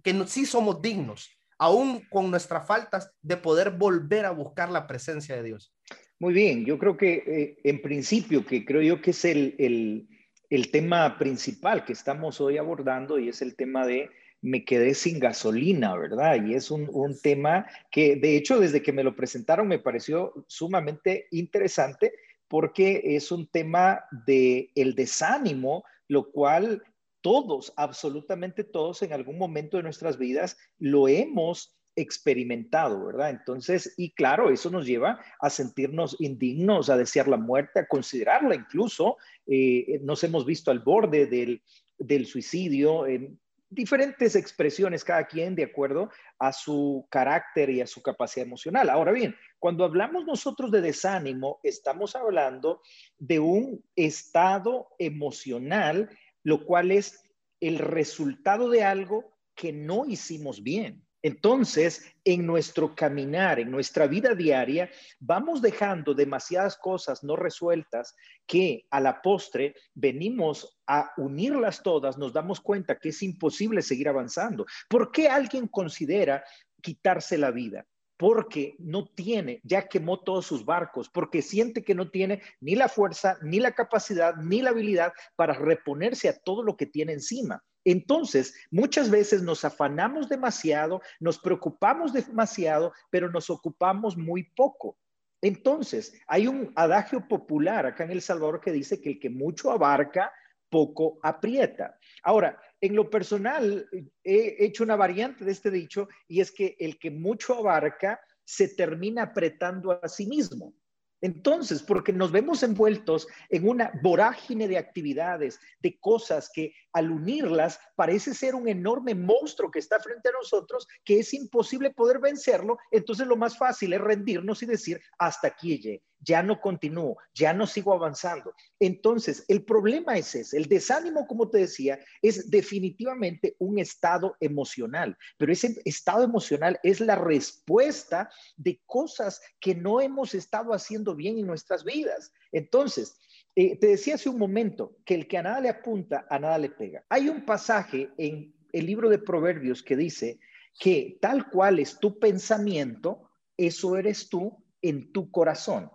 que 0.03 0.13
no, 0.13 0.27
sí 0.27 0.45
somos 0.45 0.81
dignos, 0.81 1.29
aún 1.57 2.01
con 2.09 2.31
nuestras 2.31 2.65
faltas, 2.67 3.11
de 3.21 3.37
poder 3.37 3.71
volver 3.71 4.25
a 4.25 4.31
buscar 4.31 4.69
la 4.69 4.87
presencia 4.87 5.35
de 5.35 5.43
Dios? 5.43 5.73
Muy 6.19 6.33
bien, 6.33 6.65
yo 6.65 6.77
creo 6.77 6.97
que 6.97 7.23
eh, 7.25 7.59
en 7.63 7.81
principio, 7.81 8.45
que 8.45 8.65
creo 8.65 8.81
yo 8.81 9.01
que 9.01 9.11
es 9.11 9.25
el, 9.25 9.55
el 9.59 10.07
el 10.49 10.71
tema 10.71 11.17
principal 11.17 11.85
que 11.85 11.93
estamos 11.93 12.41
hoy 12.41 12.57
abordando 12.57 13.19
y 13.19 13.29
es 13.29 13.41
el 13.41 13.55
tema 13.55 13.85
de 13.85 14.09
me 14.41 14.63
quedé 14.63 14.93
sin 14.93 15.19
gasolina, 15.19 15.95
¿verdad? 15.97 16.43
Y 16.45 16.55
es 16.55 16.71
un, 16.71 16.87
tema 17.21 17.67
que, 17.91 18.15
de 18.15 18.37
hecho, 18.37 18.59
desde 18.59 18.81
que 18.81 18.93
me 18.93 19.03
lo 19.03 19.15
presentaron 19.15 19.67
me 19.67 19.79
pareció 19.79 20.45
sumamente 20.47 21.27
interesante 21.31 22.13
porque 22.47 23.01
es 23.03 23.31
un 23.31 23.47
tema 23.47 24.05
de 24.25 24.71
el 24.75 24.95
desánimo, 24.95 25.83
lo 26.07 26.31
cual 26.31 26.81
todos, 27.21 27.73
absolutamente 27.75 28.63
todos, 28.63 29.01
en 29.01 29.13
algún 29.13 29.37
momento 29.37 29.77
de 29.77 29.83
nuestras 29.83 30.17
vidas 30.17 30.57
lo 30.77 31.07
hemos 31.07 31.75
experimentado, 31.95 33.05
¿verdad? 33.05 33.31
Entonces, 33.31 33.93
y 33.97 34.11
claro, 34.11 34.49
eso 34.49 34.69
nos 34.69 34.85
lleva 34.85 35.19
a 35.39 35.49
sentirnos 35.49 36.15
indignos, 36.19 36.89
a 36.89 36.97
desear 36.97 37.27
la 37.27 37.37
muerte, 37.37 37.79
a 37.79 37.87
considerarla 37.87 38.55
incluso. 38.55 39.17
Eh, 39.47 39.99
nos 40.03 40.23
hemos 40.23 40.45
visto 40.45 40.71
al 40.71 40.79
borde 40.79 41.25
del, 41.25 41.61
del 41.97 42.25
suicidio, 42.25 43.05
en 43.05 43.39
diferentes 43.69 44.35
expresiones, 44.35 45.03
cada 45.03 45.27
quien 45.27 45.55
de 45.55 45.63
acuerdo 45.63 46.09
a 46.39 46.51
su 46.51 47.05
carácter 47.09 47.69
y 47.69 47.81
a 47.81 47.87
su 47.87 48.01
capacidad 48.01 48.45
emocional. 48.45 48.89
Ahora 48.89 49.11
bien, 49.11 49.35
cuando 49.59 49.83
hablamos 49.83 50.25
nosotros 50.25 50.71
de 50.71 50.81
desánimo, 50.81 51.59
estamos 51.63 52.15
hablando 52.15 52.81
de 53.19 53.39
un 53.39 53.83
estado 53.95 54.87
emocional, 54.97 56.09
lo 56.49 56.65
cual 56.65 56.91
es 56.91 57.23
el 57.61 57.77
resultado 57.77 58.69
de 58.69 58.83
algo 58.83 59.37
que 59.55 59.71
no 59.71 60.05
hicimos 60.05 60.63
bien. 60.63 61.05
Entonces, 61.21 62.15
en 62.23 62.45
nuestro 62.45 62.95
caminar, 62.95 63.59
en 63.59 63.69
nuestra 63.69 64.07
vida 64.07 64.33
diaria, 64.33 64.89
vamos 65.19 65.61
dejando 65.61 66.13
demasiadas 66.13 66.77
cosas 66.77 67.23
no 67.23 67.35
resueltas 67.35 68.15
que 68.47 68.87
a 68.89 68.99
la 68.99 69.21
postre 69.21 69.75
venimos 69.93 70.79
a 70.87 71.11
unirlas 71.17 71.83
todas, 71.83 72.17
nos 72.17 72.33
damos 72.33 72.61
cuenta 72.61 72.97
que 72.97 73.09
es 73.09 73.21
imposible 73.21 73.81
seguir 73.81 74.09
avanzando. 74.09 74.65
¿Por 74.89 75.11
qué 75.11 75.27
alguien 75.27 75.67
considera 75.67 76.43
quitarse 76.81 77.37
la 77.37 77.51
vida? 77.51 77.85
Porque 78.19 78.75
no 78.79 79.05
tiene, 79.05 79.61
ya 79.63 79.87
quemó 79.87 80.19
todos 80.19 80.45
sus 80.45 80.65
barcos, 80.65 81.07
porque 81.07 81.41
siente 81.41 81.85
que 81.85 81.95
no 81.95 82.11
tiene 82.11 82.41
ni 82.59 82.75
la 82.75 82.89
fuerza, 82.89 83.37
ni 83.41 83.61
la 83.61 83.71
capacidad, 83.71 84.35
ni 84.35 84.61
la 84.61 84.71
habilidad 84.71 85.13
para 85.37 85.53
reponerse 85.53 86.27
a 86.27 86.37
todo 86.37 86.61
lo 86.61 86.75
que 86.75 86.85
tiene 86.85 87.13
encima. 87.13 87.63
Entonces, 87.85 88.53
muchas 88.71 89.09
veces 89.09 89.41
nos 89.41 89.63
afanamos 89.63 90.27
demasiado, 90.27 91.01
nos 91.21 91.39
preocupamos 91.39 92.11
demasiado, 92.11 92.91
pero 93.09 93.31
nos 93.31 93.49
ocupamos 93.49 94.17
muy 94.17 94.43
poco. 94.53 94.97
Entonces, 95.41 96.13
hay 96.27 96.47
un 96.47 96.73
adagio 96.75 97.25
popular 97.25 97.85
acá 97.85 98.03
en 98.03 98.11
El 98.11 98.21
Salvador 98.21 98.59
que 98.59 98.73
dice 98.73 98.99
que 98.99 99.11
el 99.11 99.19
que 99.21 99.29
mucho 99.29 99.71
abarca, 99.71 100.33
poco 100.69 101.19
aprieta. 101.23 101.97
Ahora, 102.23 102.59
en 102.81 102.95
lo 102.95 103.09
personal, 103.09 103.87
he 104.23 104.65
hecho 104.65 104.83
una 104.83 104.95
variante 104.95 105.43
de 105.43 105.51
este 105.51 105.71
dicho 105.71 106.07
y 106.27 106.41
es 106.41 106.51
que 106.51 106.75
el 106.79 106.97
que 106.97 107.11
mucho 107.11 107.55
abarca 107.55 108.19
se 108.43 108.69
termina 108.69 109.23
apretando 109.23 109.91
a 109.91 110.07
sí 110.07 110.25
mismo. 110.25 110.73
Entonces, 111.21 111.83
porque 111.83 112.13
nos 112.13 112.31
vemos 112.31 112.63
envueltos 112.63 113.27
en 113.49 113.67
una 113.67 113.91
vorágine 114.01 114.67
de 114.67 114.77
actividades, 114.77 115.59
de 115.81 115.99
cosas 115.99 116.49
que 116.53 116.73
al 116.93 117.11
unirlas 117.11 117.79
parece 117.95 118.33
ser 118.33 118.55
un 118.55 118.67
enorme 118.67 119.15
monstruo 119.15 119.71
que 119.71 119.79
está 119.79 119.99
frente 119.99 120.29
a 120.29 120.33
nosotros, 120.33 120.87
que 121.03 121.19
es 121.19 121.33
imposible 121.33 121.91
poder 121.91 122.19
vencerlo, 122.19 122.77
entonces 122.91 123.27
lo 123.27 123.35
más 123.35 123.57
fácil 123.57 123.93
es 123.93 124.01
rendirnos 124.01 124.63
y 124.63 124.65
decir, 124.65 125.01
hasta 125.17 125.47
aquí 125.47 125.77
llegué 125.77 126.03
ya 126.21 126.43
no 126.43 126.59
continúo, 126.59 127.17
ya 127.33 127.53
no 127.53 127.65
sigo 127.65 127.93
avanzando. 127.93 128.53
Entonces, 128.79 129.45
el 129.47 129.63
problema 129.63 130.17
es 130.17 130.35
ese. 130.35 130.57
El 130.57 130.65
desánimo, 130.65 131.25
como 131.27 131.49
te 131.49 131.59
decía, 131.59 131.99
es 132.21 132.49
definitivamente 132.49 133.55
un 133.59 133.79
estado 133.79 134.35
emocional, 134.39 135.17
pero 135.37 135.51
ese 135.51 135.81
estado 135.85 136.23
emocional 136.23 136.79
es 136.83 136.99
la 136.99 137.15
respuesta 137.15 138.29
de 138.57 138.81
cosas 138.85 139.41
que 139.59 139.75
no 139.75 140.01
hemos 140.01 140.33
estado 140.33 140.73
haciendo 140.73 141.15
bien 141.15 141.37
en 141.37 141.47
nuestras 141.47 141.83
vidas. 141.83 142.31
Entonces, 142.51 143.17
eh, 143.61 143.75
te 143.75 143.87
decía 143.87 144.15
hace 144.15 144.29
un 144.29 144.37
momento 144.37 144.95
que 145.03 145.15
el 145.15 145.27
que 145.27 145.37
a 145.37 145.43
nada 145.43 145.59
le 145.59 145.67
apunta, 145.67 146.25
a 146.29 146.39
nada 146.39 146.57
le 146.57 146.69
pega. 146.69 147.03
Hay 147.09 147.27
un 147.27 147.43
pasaje 147.43 148.09
en 148.17 148.53
el 148.71 148.85
libro 148.85 149.09
de 149.09 149.19
Proverbios 149.19 149.83
que 149.83 149.97
dice 149.97 150.39
que 150.79 151.17
tal 151.19 151.49
cual 151.49 151.79
es 151.79 151.99
tu 151.99 152.17
pensamiento, 152.19 153.29
eso 153.57 153.97
eres 153.97 154.29
tú 154.29 154.63
en 154.81 155.11
tu 155.11 155.29
corazón 155.29 155.91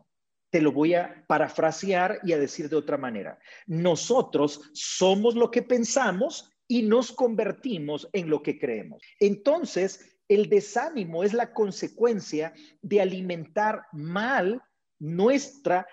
te 0.50 0.60
lo 0.60 0.70
voy 0.70 0.94
a 0.94 1.24
parafrasear 1.26 2.20
y 2.22 2.32
a 2.32 2.38
decir 2.38 2.68
de 2.68 2.76
otra 2.76 2.96
manera. 2.96 3.40
Nosotros 3.66 4.60
somos 4.72 5.34
lo 5.34 5.50
que 5.50 5.62
pensamos 5.62 6.48
y 6.68 6.82
nos 6.82 7.10
convertimos 7.10 8.08
en 8.12 8.30
lo 8.30 8.40
que 8.40 8.56
creemos. 8.56 9.02
Entonces, 9.18 10.18
el 10.28 10.48
desánimo 10.48 11.24
es 11.24 11.32
la 11.32 11.52
consecuencia 11.52 12.52
de 12.82 13.00
alimentar 13.00 13.86
mal 13.92 14.62
nuestra 15.00 15.88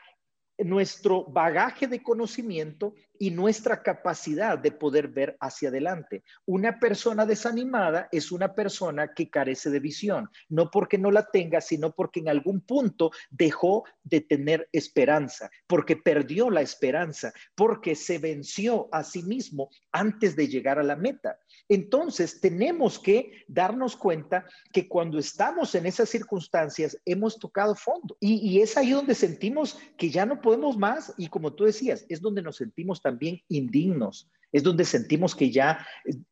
nuestro 0.64 1.24
bagaje 1.24 1.88
de 1.88 2.02
conocimiento 2.02 2.94
y 3.22 3.30
nuestra 3.30 3.84
capacidad 3.84 4.58
de 4.58 4.72
poder 4.72 5.08
ver 5.08 5.38
hacia 5.40 5.70
adelante. 5.70 6.24
Una 6.48 6.80
persona 6.80 7.24
desanimada 7.24 8.10
es 8.12 8.32
una 8.32 8.56
persona 8.56 9.14
que 9.14 9.30
carece 9.30 9.70
de 9.70 9.80
visión, 9.80 10.28
no 10.50 10.72
porque 10.72 10.98
no 10.98 11.12
la 11.12 11.30
tenga, 11.30 11.62
sino 11.62 11.92
porque 11.92 12.22
en 12.22 12.30
algún 12.30 12.62
punto 12.62 13.12
dejó 13.30 13.84
de 14.04 14.22
tener 14.22 14.68
esperanza, 14.72 15.52
porque 15.68 15.98
perdió 15.98 16.50
la 16.50 16.62
esperanza, 16.62 17.32
porque 17.54 17.94
se 17.94 18.18
venció 18.18 18.90
a 18.92 19.04
sí 19.04 19.22
mismo 19.22 19.70
antes 19.92 20.36
de 20.36 20.48
llegar 20.48 20.80
a 20.80 20.84
la 20.84 20.96
meta. 20.96 21.38
Entonces, 21.70 22.42
tenemos 22.42 22.98
que 22.98 23.44
darnos 23.48 23.96
cuenta 23.96 24.46
que 24.74 24.88
cuando 24.88 25.20
estamos 25.20 25.76
en 25.76 25.86
esas 25.86 26.10
circunstancias 26.10 26.98
hemos 27.06 27.38
tocado 27.38 27.76
fondo 27.76 28.18
y, 28.20 28.60
es 28.62 28.78
ahí 28.78 28.92
donde 28.92 29.16
sentimos 29.16 29.78
que 29.96 30.10
ya 30.10 30.26
no 30.26 30.42
podemos 30.42 30.76
más 30.76 31.14
y 31.18 31.28
como 31.28 31.54
tú 31.54 31.66
decías, 31.66 32.06
es 32.10 32.20
donde 32.20 32.42
nos 32.42 32.58
sentimos 32.58 33.02
también 33.12 33.42
indignos. 33.50 34.30
Es 34.54 34.64
donde 34.64 34.84
sentimos 34.84 35.34
que 35.34 35.50
ya, 35.50 35.86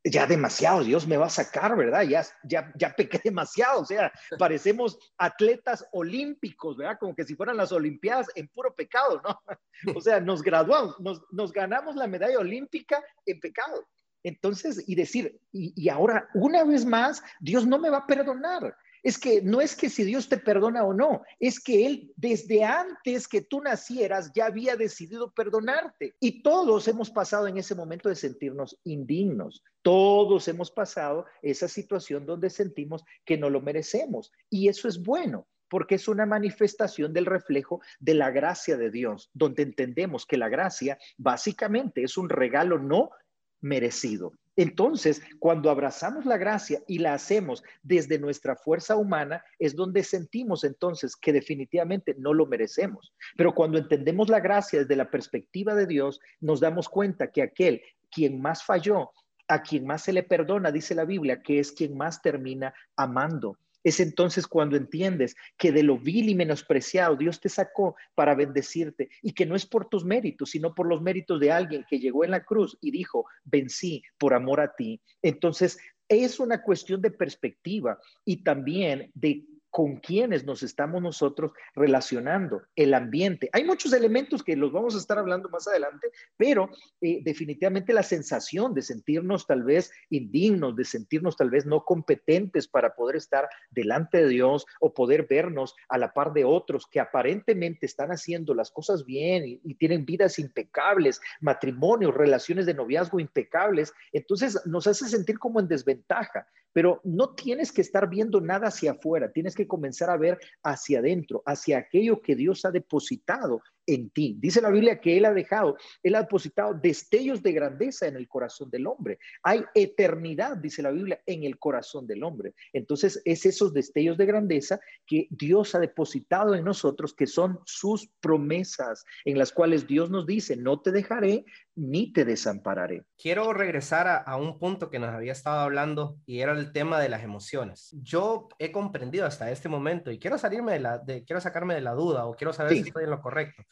ya 0.03 0.27
demasiado, 0.27 0.83
Dios 0.83 1.07
me 1.07 1.15
va 1.15 1.27
a 1.27 1.29
sacar, 1.29 1.77
¿verdad? 1.77 2.03
Ya, 2.03 2.25
ya, 2.43 2.71
ya 2.75 2.93
pequé 2.93 3.19
demasiado, 3.23 3.81
o 3.81 3.85
sea, 3.85 4.11
parecemos 4.37 4.97
atletas 5.17 5.85
olímpicos, 5.93 6.75
¿verdad? 6.75 6.97
Como 6.99 7.15
que 7.15 7.23
si 7.23 7.35
fueran 7.35 7.55
las 7.55 7.71
Olimpiadas 7.71 8.27
en 8.35 8.47
puro 8.49 8.73
pecado, 8.75 9.21
¿no? 9.23 9.39
O 9.97 10.01
sea, 10.01 10.19
nos 10.19 10.41
graduamos, 10.41 10.97
nos, 11.31 11.53
ganamos 11.53 11.95
la 11.95 12.07
medalla 12.07 12.39
olímpica 12.39 13.01
en 13.25 13.39
pecado. 13.39 13.87
Entonces, 14.23 14.83
y 14.85 14.95
decir, 14.95 15.39
y, 15.53 15.87
ahora 15.87 16.27
una 16.33 16.65
vez 16.65 16.83
más, 16.83 17.23
Dios 17.39 17.65
no 17.65 17.79
me 17.79 17.89
va 17.89 17.99
a 17.99 18.07
perdonar. 18.07 18.75
Es 19.03 19.17
que 19.17 19.41
no 19.41 19.61
es 19.61 19.75
que 19.75 19.89
si 19.89 20.03
Dios 20.03 20.29
te 20.29 20.37
perdona 20.37 20.83
o 20.83 20.93
no, 20.93 21.21
es 21.39 21.59
que 21.59 21.85
Él 21.85 22.13
desde 22.15 22.63
antes 22.63 23.27
que 23.27 23.41
tú 23.41 23.61
nacieras 23.61 24.31
ya 24.33 24.45
había 24.45 24.75
decidido 24.75 25.31
perdonarte. 25.31 26.15
Y 26.19 26.41
todos 26.41 26.87
hemos 26.87 27.09
pasado 27.09 27.47
en 27.47 27.57
ese 27.57 27.75
momento 27.75 28.09
de 28.09 28.15
sentirnos 28.15 28.79
indignos. 28.83 29.63
Todos 29.81 30.47
hemos 30.47 30.71
pasado 30.71 31.25
esa 31.41 31.67
situación 31.67 32.25
donde 32.25 32.49
sentimos 32.49 33.03
que 33.25 33.37
no 33.37 33.49
lo 33.49 33.61
merecemos. 33.61 34.31
Y 34.49 34.67
eso 34.67 34.87
es 34.87 35.01
bueno 35.01 35.47
porque 35.69 35.95
es 35.95 36.07
una 36.07 36.25
manifestación 36.25 37.13
del 37.13 37.25
reflejo 37.25 37.81
de 37.99 38.15
la 38.15 38.31
gracia 38.31 38.75
de 38.75 38.89
Dios, 38.89 39.29
donde 39.33 39.63
entendemos 39.63 40.25
que 40.25 40.37
la 40.37 40.49
gracia 40.49 40.97
básicamente 41.17 42.03
es 42.03 42.17
un 42.17 42.27
regalo 42.27 42.79
no 42.79 43.11
merecido. 43.61 44.33
Entonces, 44.55 45.21
cuando 45.39 45.69
abrazamos 45.69 46.25
la 46.25 46.37
gracia 46.37 46.81
y 46.85 46.99
la 46.99 47.13
hacemos 47.13 47.63
desde 47.81 48.19
nuestra 48.19 48.57
fuerza 48.57 48.97
humana, 48.97 49.41
es 49.57 49.73
donde 49.73 50.03
sentimos 50.03 50.65
entonces 50.65 51.15
que 51.15 51.31
definitivamente 51.31 52.13
no 52.17 52.33
lo 52.33 52.45
merecemos. 52.45 53.13
Pero 53.37 53.55
cuando 53.55 53.77
entendemos 53.77 54.27
la 54.27 54.41
gracia 54.41 54.79
desde 54.79 54.97
la 54.97 55.09
perspectiva 55.09 55.75
de 55.75 55.87
Dios, 55.87 56.19
nos 56.41 56.59
damos 56.59 56.89
cuenta 56.89 57.31
que 57.31 57.41
aquel 57.41 57.81
quien 58.11 58.41
más 58.41 58.63
falló, 58.63 59.11
a 59.47 59.63
quien 59.63 59.85
más 59.85 60.03
se 60.03 60.11
le 60.11 60.23
perdona, 60.23 60.71
dice 60.71 60.93
la 60.93 61.05
Biblia, 61.05 61.41
que 61.41 61.59
es 61.59 61.71
quien 61.71 61.95
más 61.95 62.21
termina 62.21 62.73
amando. 62.97 63.57
Es 63.83 63.99
entonces 63.99 64.47
cuando 64.47 64.75
entiendes 64.75 65.35
que 65.57 65.71
de 65.71 65.83
lo 65.83 65.97
vil 65.97 66.29
y 66.29 66.35
menospreciado 66.35 67.15
Dios 67.15 67.39
te 67.39 67.49
sacó 67.49 67.95
para 68.15 68.35
bendecirte 68.35 69.09
y 69.21 69.33
que 69.33 69.45
no 69.45 69.55
es 69.55 69.65
por 69.65 69.87
tus 69.87 70.03
méritos, 70.03 70.51
sino 70.51 70.73
por 70.75 70.87
los 70.87 71.01
méritos 71.01 71.39
de 71.39 71.51
alguien 71.51 71.85
que 71.89 71.99
llegó 71.99 72.23
en 72.23 72.31
la 72.31 72.43
cruz 72.43 72.77
y 72.81 72.91
dijo, 72.91 73.25
vencí 73.43 74.03
por 74.17 74.33
amor 74.33 74.61
a 74.61 74.75
ti. 74.75 75.01
Entonces, 75.21 75.77
es 76.07 76.39
una 76.39 76.63
cuestión 76.63 77.01
de 77.01 77.11
perspectiva 77.11 77.99
y 78.25 78.43
también 78.43 79.11
de 79.13 79.45
con 79.69 79.97
quienes 79.97 80.45
nos 80.45 80.63
estamos 80.63 81.01
nosotros 81.01 81.51
relacionando, 81.75 82.63
el 82.75 82.93
ambiente. 82.93 83.49
Hay 83.53 83.63
muchos 83.63 83.93
elementos 83.93 84.43
que 84.43 84.55
los 84.55 84.71
vamos 84.71 84.95
a 84.95 84.97
estar 84.97 85.17
hablando 85.17 85.49
más 85.49 85.67
adelante, 85.67 86.09
pero 86.37 86.69
eh, 87.01 87.21
definitivamente 87.23 87.93
la 87.93 88.03
sensación 88.03 88.73
de 88.73 88.81
sentirnos 88.81 89.45
tal 89.45 89.63
vez 89.63 89.91
indignos, 90.09 90.75
de 90.75 90.85
sentirnos 90.85 91.37
tal 91.37 91.49
vez 91.49 91.65
no 91.65 91.83
competentes 91.85 92.67
para 92.67 92.95
poder 92.95 93.15
estar 93.17 93.47
delante 93.69 94.17
de 94.19 94.29
Dios 94.29 94.65
o 94.79 94.93
poder 94.93 95.27
vernos 95.29 95.75
a 95.87 95.97
la 95.97 96.13
par 96.13 96.33
de 96.33 96.45
otros 96.45 96.87
que 96.87 96.99
aparentemente 96.99 97.85
están 97.85 98.09
haciendo 98.09 98.53
las 98.53 98.71
cosas 98.71 99.05
bien 99.05 99.45
y, 99.45 99.61
y 99.63 99.75
tienen 99.75 100.05
vidas 100.05 100.39
impecables, 100.39 101.21
matrimonios, 101.41 102.13
relaciones 102.15 102.65
de 102.65 102.73
noviazgo 102.73 103.19
impecables, 103.19 103.93
entonces 104.11 104.59
nos 104.65 104.87
hace 104.87 105.07
sentir 105.07 105.37
como 105.37 105.59
en 105.59 105.67
desventaja 105.67 106.47
pero 106.73 107.01
no 107.03 107.35
tienes 107.35 107.71
que 107.71 107.81
estar 107.81 108.09
viendo 108.09 108.41
nada 108.41 108.67
hacia 108.67 108.91
afuera, 108.91 109.31
tienes 109.31 109.55
que 109.55 109.67
comenzar 109.67 110.09
a 110.09 110.17
ver 110.17 110.39
hacia 110.63 110.99
adentro, 110.99 111.41
hacia 111.45 111.77
aquello 111.77 112.21
que 112.21 112.35
Dios 112.35 112.65
ha 112.65 112.71
depositado 112.71 113.61
en 113.89 114.09
ti. 114.09 114.35
Dice 114.39 114.61
la 114.61 114.69
Biblia 114.69 114.99
que 114.99 115.17
Él 115.17 115.25
ha 115.25 115.33
dejado, 115.33 115.77
Él 116.03 116.15
ha 116.15 116.21
depositado 116.21 116.73
destellos 116.73 117.41
de 117.41 117.51
grandeza 117.51 118.07
en 118.07 118.15
el 118.15 118.27
corazón 118.27 118.69
del 118.69 118.87
hombre. 118.87 119.19
Hay 119.43 119.63
eternidad, 119.73 120.57
dice 120.57 120.81
la 120.81 120.91
Biblia, 120.91 121.21
en 121.25 121.43
el 121.43 121.57
corazón 121.57 122.07
del 122.07 122.23
hombre. 122.23 122.53
Entonces 122.73 123.21
es 123.25 123.45
esos 123.45 123.73
destellos 123.73 124.17
de 124.17 124.25
grandeza 124.25 124.79
que 125.05 125.27
Dios 125.29 125.75
ha 125.75 125.79
depositado 125.79 126.55
en 126.55 126.63
nosotros, 126.63 127.13
que 127.13 127.27
son 127.27 127.59
sus 127.65 128.09
promesas, 128.19 129.03
en 129.25 129.37
las 129.37 129.51
cuales 129.51 129.87
Dios 129.87 130.09
nos 130.09 130.25
dice, 130.25 130.55
no 130.55 130.81
te 130.81 130.91
dejaré 130.91 131.45
ni 131.79 132.11
te 132.11 132.25
desampararé. 132.25 133.05
Quiero 133.17 133.53
regresar 133.53 134.23
a, 134.25 134.35
un 134.35 134.59
punto 134.59 134.89
que 134.89 134.99
nos 134.99 135.09
había 135.09 135.31
estado 135.31 135.61
hablando 135.61 136.17
y 136.25 136.41
era 136.41 136.51
el 136.51 136.73
tema 136.73 136.99
de 136.99 137.07
las 137.07 137.23
emociones. 137.23 137.95
Yo 138.01 138.49
he 138.59 138.71
comprendido 138.71 139.25
hasta 139.25 139.49
este 139.49 139.69
momento 139.69 140.11
y 140.11 140.19
quiero 140.19 140.37
salirme 140.37 140.73
de 140.73 140.79
la, 140.79 140.97
de, 140.97 141.23
quiero 141.23 141.39
sacarme 141.39 141.75
de 141.75 141.81
la 141.81 141.93
duda 141.93 142.25
o 142.25 142.35
quiero 142.35 142.51
saber 142.51 142.73
si 142.73 142.79
estoy 142.81 143.05
en 143.05 143.11
lo 143.11 143.21
correcto. 143.21 143.63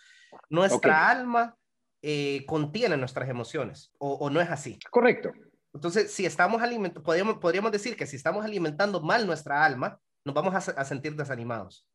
Nuestra 0.49 1.09
alma 1.09 1.55
eh, 2.01 2.45
contiene 2.45 2.97
nuestras 2.97 3.29
emociones, 3.29 3.91
o, 3.97 4.29
no 4.29 4.41
es 4.41 4.49
así. 4.49 4.79
Correcto. 4.89 5.31
Entonces, 5.73 6.11
si 6.11 6.25
estamos 6.25 6.61
alimentando, 6.61 7.03
podríamos, 7.03 7.37
podríamos 7.37 7.71
decir 7.71 7.95
que 7.95 8.07
si 8.07 8.15
estamos 8.15 8.43
alimentando 8.43 9.01
mal 9.01 9.25
nuestra 9.27 9.63
alma, 9.63 9.99
nos 10.25 10.33
vamos 10.33 10.53
a, 10.53 10.71
a 10.71 10.85
sentir 10.85 11.15
desanimados. 11.15 11.85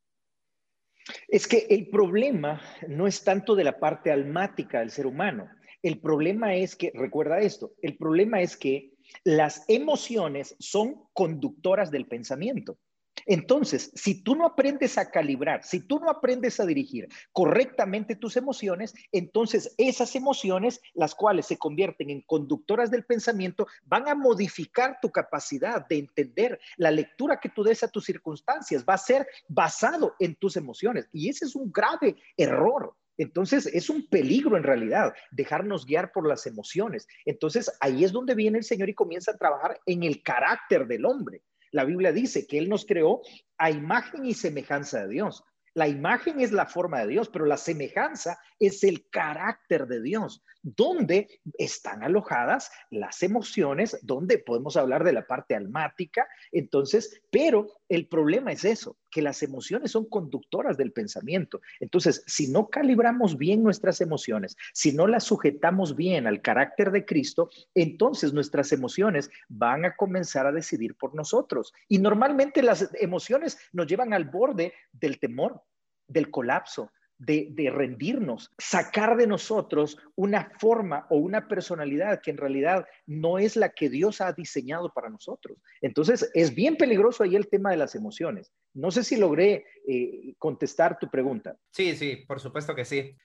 Es 1.28 1.48
que 1.48 1.66
el 1.70 1.88
problema 1.88 2.60
no 2.88 3.06
es 3.06 3.24
tanto 3.24 3.54
de 3.54 3.64
la 3.64 3.78
parte 3.78 4.12
almática 4.12 4.80
del 4.80 4.90
ser 4.90 5.06
humano. 5.06 5.48
El 5.82 6.00
problema 6.00 6.54
es 6.54 6.76
que, 6.76 6.92
recuerda 6.94 7.40
esto, 7.40 7.72
el 7.82 7.96
problema 7.96 8.40
es 8.40 8.56
que 8.56 8.92
las 9.24 9.64
emociones 9.68 10.54
son 10.58 11.04
conductoras 11.12 11.90
del 11.90 12.06
pensamiento. 12.06 12.78
Entonces, 13.26 13.92
si 13.94 14.22
tú 14.22 14.34
no 14.34 14.46
aprendes 14.46 14.98
a 14.98 15.10
calibrar, 15.10 15.64
si 15.64 15.80
tú 15.80 15.98
no 15.98 16.10
aprendes 16.10 16.60
a 16.60 16.66
dirigir 16.66 17.08
correctamente 17.32 18.16
tus 18.16 18.36
emociones, 18.36 18.94
entonces 19.12 19.74
esas 19.78 20.14
emociones, 20.14 20.80
las 20.94 21.14
cuales 21.14 21.46
se 21.46 21.58
convierten 21.58 22.10
en 22.10 22.22
conductoras 22.22 22.90
del 22.90 23.04
pensamiento, 23.04 23.66
van 23.84 24.08
a 24.08 24.14
modificar 24.14 24.98
tu 25.00 25.10
capacidad 25.10 25.86
de 25.86 25.98
entender 25.98 26.60
la 26.76 26.90
lectura 26.90 27.40
que 27.40 27.48
tú 27.48 27.62
des 27.62 27.82
a 27.82 27.88
tus 27.88 28.04
circunstancias. 28.04 28.84
Va 28.88 28.94
a 28.94 28.98
ser 28.98 29.26
basado 29.48 30.14
en 30.18 30.34
tus 30.36 30.56
emociones. 30.56 31.08
Y 31.12 31.28
ese 31.28 31.44
es 31.44 31.54
un 31.54 31.70
grave 31.70 32.16
error. 32.36 32.94
Entonces, 33.18 33.66
es 33.66 33.90
un 33.90 34.08
peligro 34.08 34.56
en 34.56 34.62
realidad 34.62 35.12
dejarnos 35.30 35.84
guiar 35.84 36.12
por 36.12 36.26
las 36.26 36.46
emociones. 36.46 37.06
Entonces, 37.24 37.70
ahí 37.80 38.04
es 38.04 38.12
donde 38.12 38.34
viene 38.34 38.58
el 38.58 38.64
Señor 38.64 38.88
y 38.88 38.94
comienza 38.94 39.32
a 39.32 39.36
trabajar 39.36 39.80
en 39.86 40.02
el 40.02 40.22
carácter 40.22 40.86
del 40.86 41.04
hombre. 41.04 41.42
La 41.72 41.84
Biblia 41.84 42.12
dice 42.12 42.46
que 42.46 42.58
Él 42.58 42.68
nos 42.68 42.86
creó 42.86 43.22
a 43.58 43.70
imagen 43.70 44.24
y 44.24 44.34
semejanza 44.34 45.02
de 45.02 45.08
Dios. 45.08 45.42
La 45.74 45.88
imagen 45.88 46.40
es 46.40 46.52
la 46.52 46.66
forma 46.66 47.00
de 47.00 47.08
Dios, 47.08 47.30
pero 47.30 47.46
la 47.46 47.56
semejanza 47.56 48.38
es 48.58 48.84
el 48.84 49.08
carácter 49.08 49.86
de 49.86 50.02
Dios, 50.02 50.44
donde 50.62 51.40
están 51.58 52.02
alojadas 52.02 52.70
las 52.90 53.22
emociones, 53.22 53.98
donde 54.02 54.38
podemos 54.38 54.76
hablar 54.76 55.04
de 55.04 55.12
la 55.12 55.26
parte 55.26 55.54
almática. 55.54 56.28
Entonces, 56.52 57.20
pero 57.30 57.68
el 57.88 58.06
problema 58.06 58.52
es 58.52 58.64
eso, 58.64 58.96
que 59.10 59.22
las 59.22 59.42
emociones 59.42 59.90
son 59.90 60.08
conductoras 60.08 60.76
del 60.76 60.92
pensamiento. 60.92 61.60
Entonces, 61.80 62.22
si 62.26 62.48
no 62.48 62.68
calibramos 62.68 63.36
bien 63.36 63.62
nuestras 63.62 64.00
emociones, 64.00 64.56
si 64.72 64.92
no 64.92 65.06
las 65.06 65.24
sujetamos 65.24 65.96
bien 65.96 66.26
al 66.26 66.40
carácter 66.40 66.92
de 66.92 67.04
Cristo, 67.04 67.50
entonces 67.74 68.32
nuestras 68.32 68.72
emociones 68.72 69.30
van 69.48 69.84
a 69.84 69.96
comenzar 69.96 70.46
a 70.46 70.52
decidir 70.52 70.94
por 70.94 71.14
nosotros. 71.14 71.72
Y 71.88 71.98
normalmente 71.98 72.62
las 72.62 72.88
emociones 72.94 73.58
nos 73.72 73.86
llevan 73.86 74.12
al 74.14 74.24
borde 74.24 74.72
del 74.92 75.18
temor, 75.18 75.62
del 76.06 76.30
colapso, 76.30 76.90
de, 77.24 77.70
rendirnos, 77.72 78.50
sacar 78.58 79.16
de 79.16 79.26
nosotros 79.26 79.96
una 80.16 80.52
forma 80.58 81.06
o 81.10 81.16
una 81.16 81.46
personalidad 81.46 82.20
que 82.20 82.32
en 82.32 82.36
realidad 82.36 82.86
no 83.06 83.38
es 83.38 83.56
la 83.56 83.68
que 83.70 83.88
Dios 83.88 84.20
ha 84.20 84.32
diseñado 84.32 84.92
para 84.92 85.08
nosotros. 85.08 85.58
Entonces, 85.80 86.30
es 86.34 86.54
bien 86.54 86.76
peligroso 86.76 87.22
ahí 87.22 87.36
el 87.36 87.48
tema 87.48 87.70
de 87.70 87.76
las 87.76 87.94
emociones. 87.94 88.52
No 88.74 88.90
sé 88.90 89.04
si 89.04 89.16
logré 89.16 89.64
eh, 89.86 90.34
contestar 90.38 90.98
tu 90.98 91.08
pregunta. 91.08 91.56
Sí, 91.70 91.94
sí, 91.94 92.16
por 92.26 92.40
supuesto 92.40 92.74
que 92.74 92.84
sí. 92.84 93.16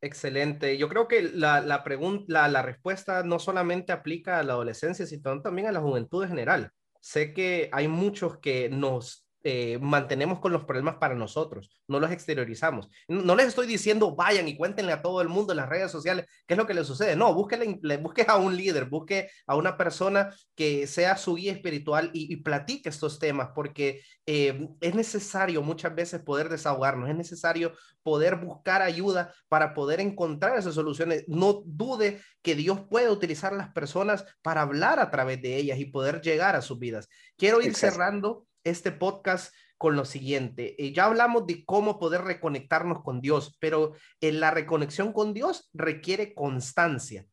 Excelente. 0.00 0.76
Yo 0.76 0.88
creo 0.88 1.08
que 1.08 1.22
la, 1.22 1.60
la 1.60 1.82
pregunta, 1.82 2.48
la 2.48 2.62
respuesta 2.62 3.22
no 3.22 3.38
solamente 3.38 3.92
aplica 3.92 4.38
a 4.38 4.42
la 4.42 4.54
adolescencia, 4.54 5.06
sino 5.06 5.40
también 5.40 5.68
a 5.68 5.72
la 5.72 5.80
juventud 5.80 6.22
en 6.22 6.30
general. 6.30 6.72
Sé 7.00 7.34
que 7.34 7.68
hay 7.72 7.88
muchos 7.88 8.38
que 8.38 8.70
nos 8.70 9.23
eh, 9.46 9.78
mantenemos 9.78 10.40
con 10.40 10.52
los 10.52 10.64
problemas 10.64 10.96
para 10.96 11.14
nosotros, 11.14 11.70
no 11.86 12.00
los 12.00 12.10
exteriorizamos. 12.10 12.88
No, 13.08 13.36
les 13.36 13.48
estoy 13.48 13.66
diciendo 13.66 14.16
vayan 14.16 14.48
y 14.48 14.56
cuéntenle 14.56 14.92
a 14.92 15.02
todo 15.02 15.20
el 15.20 15.28
mundo 15.28 15.52
en 15.52 15.58
las 15.58 15.68
redes 15.68 15.92
sociales 15.92 16.24
qué 16.46 16.54
es 16.54 16.58
lo 16.58 16.66
que 16.66 16.72
les 16.72 16.86
sucede. 16.86 17.14
No, 17.14 17.34
busque, 17.34 17.78
busque 18.00 18.24
a 18.26 18.36
un 18.36 18.56
líder, 18.56 18.86
busque 18.86 19.28
a 19.46 19.54
una 19.54 19.76
persona 19.76 20.34
que 20.54 20.86
sea 20.86 21.18
su 21.18 21.34
guía 21.34 21.52
espiritual 21.52 22.08
y, 22.14 22.34
platique 22.36 22.88
estos 22.88 23.18
temas, 23.18 23.50
porque 23.54 24.00
eh, 24.24 24.66
es 24.80 24.94
necesario 24.94 25.60
muchas 25.60 25.94
veces 25.94 26.22
poder 26.22 26.48
desahogarnos, 26.48 27.10
es 27.10 27.16
necesario 27.16 27.74
poder 28.02 28.36
buscar 28.36 28.80
ayuda 28.80 29.34
para 29.48 29.74
poder 29.74 30.00
encontrar 30.00 30.58
esas 30.58 30.74
soluciones. 30.74 31.24
No 31.28 31.62
dude 31.66 32.22
que 32.40 32.54
Dios 32.54 32.80
puede 32.88 33.10
utilizar 33.10 33.52
a 33.52 33.56
las 33.56 33.72
personas 33.74 34.24
para 34.40 34.62
hablar 34.62 35.00
a 35.00 35.10
través 35.10 35.42
de 35.42 35.56
ellas 35.56 35.78
y 35.78 35.84
poder 35.84 36.22
llegar 36.22 36.56
a 36.56 36.62
sus 36.62 36.78
vidas. 36.78 37.10
Quiero 37.36 37.60
ir 37.60 37.74
cerrando 37.74 38.46
este 38.64 38.90
podcast 38.92 39.54
con 39.78 39.96
lo 39.96 40.04
siguiente. 40.04 40.82
Eh, 40.82 40.92
ya 40.92 41.04
hablamos 41.04 41.46
de 41.46 41.64
cómo 41.64 41.98
poder 41.98 42.22
reconectarnos 42.22 43.02
con 43.02 43.20
Dios, 43.20 43.56
pero 43.60 43.92
en 44.20 44.40
la 44.40 44.50
reconexión 44.50 45.12
con 45.12 45.34
Dios 45.34 45.68
requiere 45.72 46.34
constancia. 46.34 47.26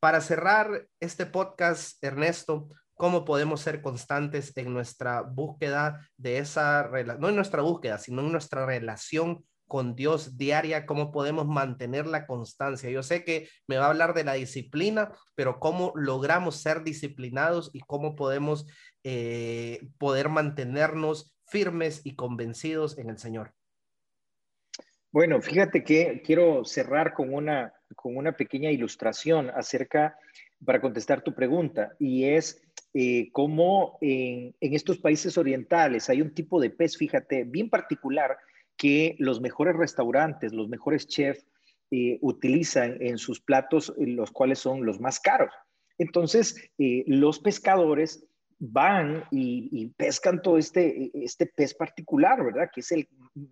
Para 0.00 0.20
cerrar 0.20 0.86
este 1.00 1.24
podcast, 1.24 2.02
Ernesto, 2.02 2.68
¿cómo 2.94 3.24
podemos 3.24 3.60
ser 3.60 3.80
constantes 3.80 4.56
en 4.56 4.72
nuestra 4.72 5.22
búsqueda 5.22 6.08
de 6.16 6.38
esa, 6.38 6.90
no 7.18 7.28
en 7.28 7.36
nuestra 7.36 7.62
búsqueda, 7.62 7.98
sino 7.98 8.22
en 8.22 8.32
nuestra 8.32 8.66
relación 8.66 9.44
con 9.66 9.94
Dios 9.94 10.36
diaria, 10.36 10.86
cómo 10.86 11.10
podemos 11.12 11.46
mantener 11.46 12.06
la 12.06 12.26
constancia. 12.26 12.90
Yo 12.90 13.02
sé 13.02 13.24
que 13.24 13.48
me 13.66 13.76
va 13.76 13.86
a 13.86 13.90
hablar 13.90 14.14
de 14.14 14.24
la 14.24 14.34
disciplina, 14.34 15.12
pero 15.34 15.60
cómo 15.60 15.92
logramos 15.94 16.56
ser 16.56 16.84
disciplinados 16.84 17.70
y 17.72 17.80
cómo 17.80 18.14
podemos 18.16 18.66
eh, 19.02 19.80
poder 19.98 20.28
mantenernos 20.28 21.34
firmes 21.46 22.00
y 22.04 22.16
convencidos 22.16 22.98
en 22.98 23.10
el 23.10 23.18
Señor. 23.18 23.52
Bueno, 25.14 25.40
fíjate 25.40 25.84
que 25.84 26.22
quiero 26.24 26.64
cerrar 26.64 27.14
con 27.14 27.32
una, 27.32 27.72
con 27.94 28.16
una 28.16 28.32
pequeña 28.32 28.72
ilustración 28.72 29.48
acerca, 29.50 30.18
para 30.64 30.80
contestar 30.80 31.22
tu 31.22 31.34
pregunta, 31.34 31.94
y 31.98 32.24
es 32.24 32.60
eh, 32.94 33.28
cómo 33.32 33.98
en, 34.00 34.54
estos 34.60 34.98
países 34.98 35.36
orientales 35.38 36.08
hay 36.08 36.22
un 36.22 36.34
tipo 36.34 36.60
de 36.60 36.70
pez, 36.70 36.96
fíjate, 36.96 37.44
bien 37.44 37.70
particular, 37.70 38.36
que 38.76 39.16
los 39.18 39.40
mejores 39.40 39.76
restaurantes, 39.76 40.52
los 40.52 40.68
mejores 40.68 41.06
chefs 41.06 41.46
eh, 41.90 42.18
utilizan 42.20 42.96
en 43.00 43.18
sus 43.18 43.40
platos, 43.40 43.92
los 43.98 44.30
cuales 44.30 44.58
son 44.58 44.84
los 44.84 45.00
más 45.00 45.20
caros. 45.20 45.52
Entonces, 45.96 46.56
los 46.76 47.38
pescadores 47.38 48.26
van 48.58 49.24
y, 49.30 49.88
pescan 49.96 50.42
todo 50.42 50.58
este, 50.58 51.10
este 51.14 51.46
pez 51.46 51.74
particular, 51.74 52.42
¿verdad? 52.44 52.70
Que 52.72 52.80
es 52.80 52.92
el 52.92 53.08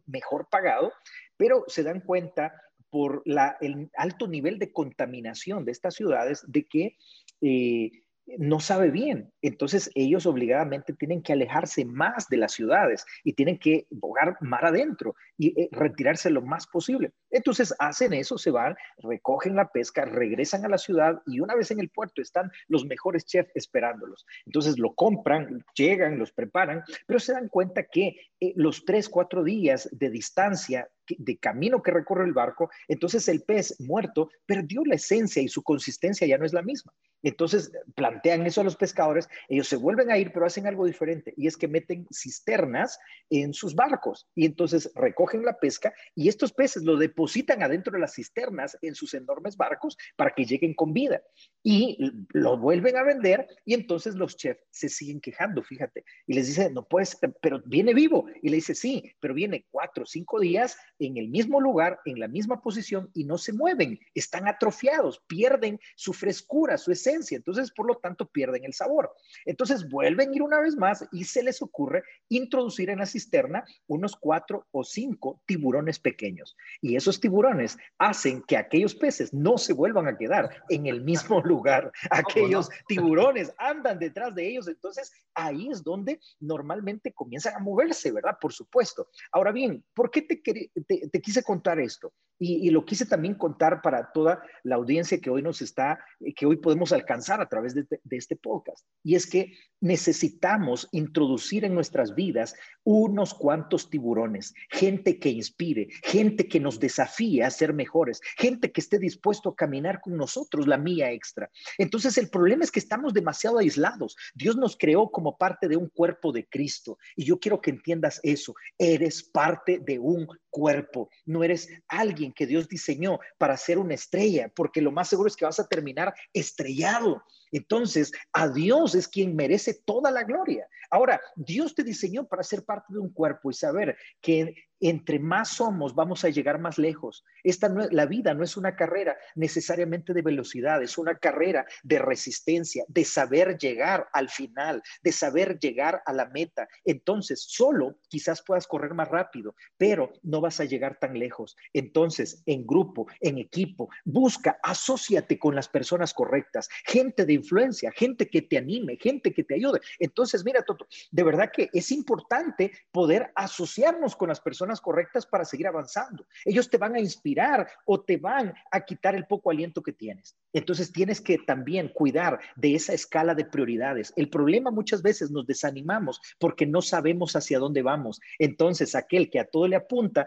mejor 0.07 0.49
pagado, 0.51 0.93
pero 1.37 1.65
se 1.69 1.83
dan 1.83 2.01
cuenta 2.01 2.53
por 2.91 3.23
el 3.25 3.91
alto 3.97 4.29
nivel 4.29 4.59
de 4.59 4.73
contaminación 4.73 5.65
de 5.65 5.73
estas 5.73 5.95
ciudades 5.95 6.45
de 6.47 6.65
que 6.65 6.97
eh, 7.41 8.02
no 8.39 8.61
sabe 8.61 8.91
bien. 8.91 9.33
Entonces 9.43 9.91
ellos 9.95 10.27
obligadamente 10.27 10.93
tienen 10.93 11.23
que 11.23 11.33
alejarse 11.33 11.85
más 11.85 12.29
de 12.29 12.37
las 12.37 12.53
ciudades 12.53 13.05
y 13.25 13.33
tienen 13.35 13.59
que 13.59 13.87
bogar 13.91 14.37
mar 14.41 14.65
adentro 14.65 15.15
y 15.37 15.61
eh, 15.61 15.69
retirarse 15.73 16.31
lo 16.31 16.43
más 16.43 16.67
posible. 16.67 17.13
Entonces 17.31 17.75
hacen 17.79 18.13
eso, 18.13 18.39
se 18.39 18.51
van, 18.51 18.77
recogen 18.99 19.57
la 19.57 19.69
pesca, 19.69 20.05
regresan 20.05 20.65
a 20.65 20.69
la 20.69 20.79
ciudad 20.79 21.21
y 21.27 21.41
una 21.41 21.55
vez 21.55 21.71
en 21.71 21.81
el 21.81 21.91
puerto 21.91 22.23
están 22.23 22.51
los 22.69 22.85
mejores 22.85 23.25
chefs 23.25 23.51
esperándolos. 23.55 24.27
Entonces 24.47 24.79
lo 24.79 24.95
compran, 24.95 25.65
llegan, 25.75 26.19
los 26.19 26.33
preparan, 26.33 26.83
pero 27.07 27.21
se 27.21 27.33
dan 27.33 27.49
cuenta 27.49 27.85
que 27.85 28.17
eh, 28.41 28.53
los 28.57 28.85
tres, 28.85 29.09
cuatro 29.09 29.45
días 29.45 29.89
de 29.93 30.11
distancia 30.11 30.89
de 31.09 31.37
camino 31.39 31.83
que 31.83 31.91
recorre 31.91 32.25
el 32.25 32.33
barco, 32.33 32.71
entonces 32.89 33.29
el 33.29 33.43
pez 33.43 33.77
muerto 33.81 34.31
perdió 34.47 34.85
la 34.85 34.95
esencia 34.95 35.43
y 35.43 35.49
su 35.49 35.63
consistencia 35.63 36.27
ya 36.27 36.39
no 36.39 36.47
es 36.47 36.53
la 36.53 36.63
misma. 36.63 36.93
Entonces 37.23 37.73
plantean 37.95 38.47
eso 38.47 38.61
a 38.61 38.65
los 38.65 38.77
pescadores, 38.77 39.29
ellos 39.49 39.69
se 39.69 39.77
vuelven 39.77 40.11
a 40.11 40.19
ir, 40.19 40.33
pero 40.33 40.47
hacen 40.47 40.67
algo 40.67 40.87
diferente 40.87 41.33
y 41.37 41.47
es 41.47 41.57
que 41.57 41.69
meten 41.69 42.07
cisternas 42.13 42.99
en 43.31 43.55
sus 43.55 43.75
barcos 43.75 44.29
y 44.35 44.45
entonces 44.45 44.91
recogen 44.95 45.45
la 45.45 45.59
pesca 45.59 45.95
y 46.15 46.29
estos 46.29 46.53
peces 46.53 46.83
lo 46.83 46.97
depositan 46.97 47.63
adentro 47.63 47.93
de 47.93 48.01
las 48.01 48.15
cisternas 48.15 48.77
en 48.83 48.95
sus 48.95 49.15
enormes 49.15 49.57
barcos 49.57 49.97
para 50.17 50.35
que 50.35 50.45
lleguen 50.45 50.75
con 50.75 50.93
vida 50.93 51.23
y 51.63 51.99
lo 52.31 52.59
vuelven 52.59 52.97
a 52.97 53.05
vender 53.05 53.47
y 53.65 53.75
entonces 53.75 54.15
los 54.15 54.37
chefs 54.37 54.63
se 54.71 54.89
siguen 54.89 55.21
quejando, 55.21 55.63
fíjate, 55.63 56.05
y 56.27 56.35
les 56.35 56.49
dicen, 56.49 56.75
no 56.75 56.87
puedes, 56.87 57.19
pero 57.41 57.63
viene 57.67 57.95
vivo 57.95 58.27
y 58.43 58.49
le 58.49 58.57
dice, 58.57 58.75
sí, 58.75 59.13
pero 59.21 59.35
viene 59.35 59.67
cuatro 59.71 60.03
o 60.05 60.07
cinco 60.07 60.41
días 60.41 60.77
en 60.99 61.17
el 61.17 61.29
mismo 61.29 61.61
lugar, 61.61 62.01
en 62.05 62.19
la 62.19 62.29
misma 62.29 62.61
posición 62.61 63.11
y 63.15 63.25
no 63.25 63.39
se 63.39 63.53
mueven, 63.53 64.01
están 64.15 64.49
atrofiados, 64.49 65.23
pierden 65.27 65.79
su 65.97 66.13
frescura, 66.13 66.79
su 66.79 66.91
esencia, 66.93 67.12
entonces 67.31 67.73
por 67.73 67.87
lo 67.87 67.97
tanto 67.97 68.27
pierden 68.27 68.65
el 68.65 68.73
sabor. 68.73 69.13
Entonces 69.45 69.89
vuelven 69.89 70.31
a 70.31 70.35
ir 70.35 70.43
una 70.43 70.61
vez 70.61 70.77
más 70.77 71.07
y 71.13 71.25
se 71.25 71.43
les 71.43 71.61
ocurre 71.63 72.03
introducir 72.29 72.91
en 72.91 72.99
la 72.99 73.07
cisterna 73.07 73.65
unos 73.87 74.17
cuatro 74.17 74.67
o 74.71 74.85
cinco 74.85 75.41
tiburones 75.47 75.99
pequeños 75.99 76.57
y 76.81 76.97
esos 76.97 77.21
tiburones 77.21 77.77
hacen 77.99 78.43
que 78.43 78.57
aquellos 78.57 78.95
peces 78.95 79.33
no 79.33 79.59
se 79.59 79.73
vuelvan 79.73 80.09
a 80.09 80.17
quedar 80.17 80.51
en 80.69 80.87
el 80.87 81.03
mismo 81.03 81.41
lugar, 81.45 81.93
aquellos 82.11 82.69
tiburones 82.87 83.53
andan 83.59 83.99
detrás 83.99 84.35
de 84.35 84.49
ellos, 84.49 84.69
entonces 84.69 85.13
ahí 85.35 85.69
es 85.71 85.83
donde 85.83 86.21
normalmente 86.41 87.13
comienzan 87.13 87.57
a 87.57 87.61
moverse, 87.61 88.13
¿verdad? 88.13 88.37
Por 88.41 88.53
supuesto. 88.53 89.09
Ahora 89.33 89.53
bien, 89.53 89.85
¿por 89.95 90.11
qué 90.11 90.23
te, 90.23 90.37
te, 90.37 91.09
te 91.09 91.21
quise 91.21 91.43
contar 91.43 91.81
esto? 91.81 92.13
Y, 92.45 92.71
lo 92.71 92.85
quise 92.85 93.07
también 93.07 93.35
contar 93.35 93.83
para 93.83 94.11
toda 94.11 94.43
la 94.65 94.75
audiencia 94.75 95.21
que 95.21 95.31
hoy 95.31 95.43
nos 95.43 95.63
está, 95.63 96.01
eh, 96.21 96.35
que 96.35 96.45
hoy 96.45 96.57
podemos 96.57 96.93
alcanzar 96.93 97.41
a 97.41 97.49
través 97.49 97.75
de, 97.75 97.87
de, 98.03 98.17
este 98.17 98.35
podcast. 98.35 98.85
Y 99.05 99.15
es 99.15 99.29
que 99.29 99.53
necesitamos 99.81 100.89
introducir 100.91 101.65
en 101.65 101.75
nuestras 101.75 102.15
vidas 102.15 102.55
unos 102.83 103.33
cuantos 103.35 103.91
tiburones, 103.91 104.55
gente 104.71 105.21
que 105.21 105.29
inspire, 105.29 105.89
gente 106.03 106.49
que 106.49 106.59
nos 106.59 106.81
desafíe 106.81 107.45
a 107.45 107.51
ser 107.51 107.73
mejores, 107.75 108.21
gente 108.37 108.73
que 108.73 108.81
esté 108.81 108.99
dispuesto 108.99 109.51
a 109.51 109.57
caminar 109.57 110.01
con 110.01 110.17
nosotros 110.17 110.67
la 110.67 110.79
mía 110.79 111.13
extra. 111.13 111.49
Entonces 111.79 112.19
el 112.19 112.29
problema 112.29 112.65
es 112.65 112.73
que 112.73 112.81
estamos 112.81 113.15
demasiado 113.15 113.59
aislados. 113.59 114.17
Dios 114.35 114.57
nos 114.57 114.77
creó 114.77 115.11
como 115.11 115.37
parte 115.37 115.69
de 115.69 115.77
un 115.77 115.89
cuerpo 115.89 116.33
de 116.33 116.47
Cristo. 116.49 116.99
Y 117.15 117.25
yo 117.25 117.39
quiero 117.39 117.61
que 117.61 117.71
entiendas 117.71 118.19
eso. 118.25 118.55
Eres 118.79 119.23
parte 119.23 119.79
de 119.79 119.99
un 119.99 120.27
cuerpo. 120.51 121.09
No 121.25 121.43
eres 121.43 121.69
alguien 121.89 122.32
que 122.33 122.47
Dios 122.47 122.69
diseñó 122.69 123.19
para 123.39 123.57
ser 123.57 123.79
una 123.79 123.95
estrella, 123.95 124.51
porque 124.55 124.81
lo 124.81 124.93
más 124.93 125.09
seguro 125.09 125.29
es 125.29 125.37
que 125.37 125.45
vas 125.45 125.61
a 125.61 125.69
terminar 125.69 126.15
estrellado. 126.33 127.23
Entonces, 127.53 128.11
a 128.33 128.49
Dios 128.49 128.95
es 128.95 129.07
quien 129.07 129.37
merece 129.37 129.75
toda 129.85 130.11
la 130.11 130.25
gloria. 130.25 130.67
Ahora, 130.91 131.21
Dios 131.37 131.75
te 131.75 131.85
diseñó 131.85 132.27
para 132.27 132.43
ser 132.43 132.65
parte 132.65 132.93
de 132.93 132.99
un 132.99 133.13
cuerpo 133.13 133.51
y 133.51 133.55
saber 133.55 133.97
que 134.21 134.55
entre 134.83 135.21
más 135.21 135.51
somos, 135.51 135.95
vamos 135.95 136.25
a 136.25 136.29
llegar 136.29 136.59
más 136.59 136.77
lejos. 136.77 137.25
Esta 137.45 137.69
no, 137.69 137.87
la 137.91 138.05
vida 138.05 138.35
no 138.35 138.43
es 138.43 138.57
una 138.57 138.75
carrera 138.75 139.17
necesariamente 139.37 140.13
de 140.13 140.23
velocidad, 140.23 140.83
es 140.83 140.99
una 140.99 141.15
carrera 141.15 141.65
de 141.85 142.01
resistencia, 142.01 142.85
de 142.89 143.05
saber 143.05 143.57
llegar 143.59 144.09
al 144.13 144.29
final, 144.29 144.83
de 145.03 145.13
saber 145.13 145.61
llegar 145.61 146.03
a 146.05 146.13
la 146.13 146.27
meta. 146.31 146.69
Entonces, 146.85 147.45
solo 147.49 148.01
quizás 148.09 148.43
puedas 148.45 148.67
correr 148.67 148.93
más 148.93 149.09
rápido, 149.09 149.55
pero 149.77 150.13
no 150.25 150.41
vas 150.41 150.59
a 150.59 150.65
llegar 150.65 150.99
tan 150.99 151.17
lejos. 151.17 151.57
Entonces, 151.73 152.43
en 152.47 152.67
grupo, 152.67 153.07
en 153.21 153.39
equipo, 153.39 153.89
busca, 154.05 154.59
asóciate 154.65 155.39
con 155.39 155.55
las 155.55 155.69
personas 155.69 156.13
correctas, 156.13 156.69
gente 156.85 157.25
de 157.25 157.35
influencia, 157.43 157.93
gente 157.93 158.29
que 158.29 158.43
te 158.43 158.59
anime, 158.59 158.97
gente 158.97 159.33
que 159.33 159.45
te 159.45 159.55
ayude. 159.55 159.81
Entonces, 159.99 160.45
mira, 160.45 160.63
Toto, 160.63 160.87
de 161.11 161.23
verdad 161.23 161.51
que 161.53 161.69
es 161.73 161.91
importante 161.93 162.73
poder 162.91 163.33
asociarnos 163.35 164.17
con 164.17 164.29
las 164.29 164.41
personas 164.41 164.81
correctas 164.81 165.27
para 165.27 165.45
seguir 165.45 165.67
avanzando. 165.67 166.27
Ellos 166.45 166.71
te 166.71 166.79
van 166.79 166.95
a 166.95 167.01
inspirar 167.01 167.69
o 167.85 168.01
te 168.01 168.17
van 168.17 168.55
a 168.71 168.81
quitar 168.81 169.15
el 169.15 169.27
poco 169.27 169.51
aliento 169.51 169.83
que 169.83 169.93
tienes. 169.93 170.37
Entonces 170.53 170.93
tienes 170.93 171.21
que 171.21 171.39
también 171.39 171.89
cuidar 171.89 172.39
de 172.57 172.75
esa 172.75 172.93
escala 172.93 173.35
de 173.35 173.45
prioridades. 173.45 174.13
El 174.17 174.29
problema 174.31 174.71
muchas 174.71 175.03
veces 175.03 175.31
nos 175.31 175.47
desanimamos 175.47 176.21
porque 176.39 176.67
no 176.67 176.83
sabemos 176.83 177.35
hacia 177.37 177.59
dónde 177.59 177.83
vamos. 177.83 178.21
Entonces 178.39 178.95
aquel 178.95 179.31
que 179.31 179.41
a 179.41 179.47
todo 179.47 179.69
le 179.69 179.77
apunta 179.77 180.27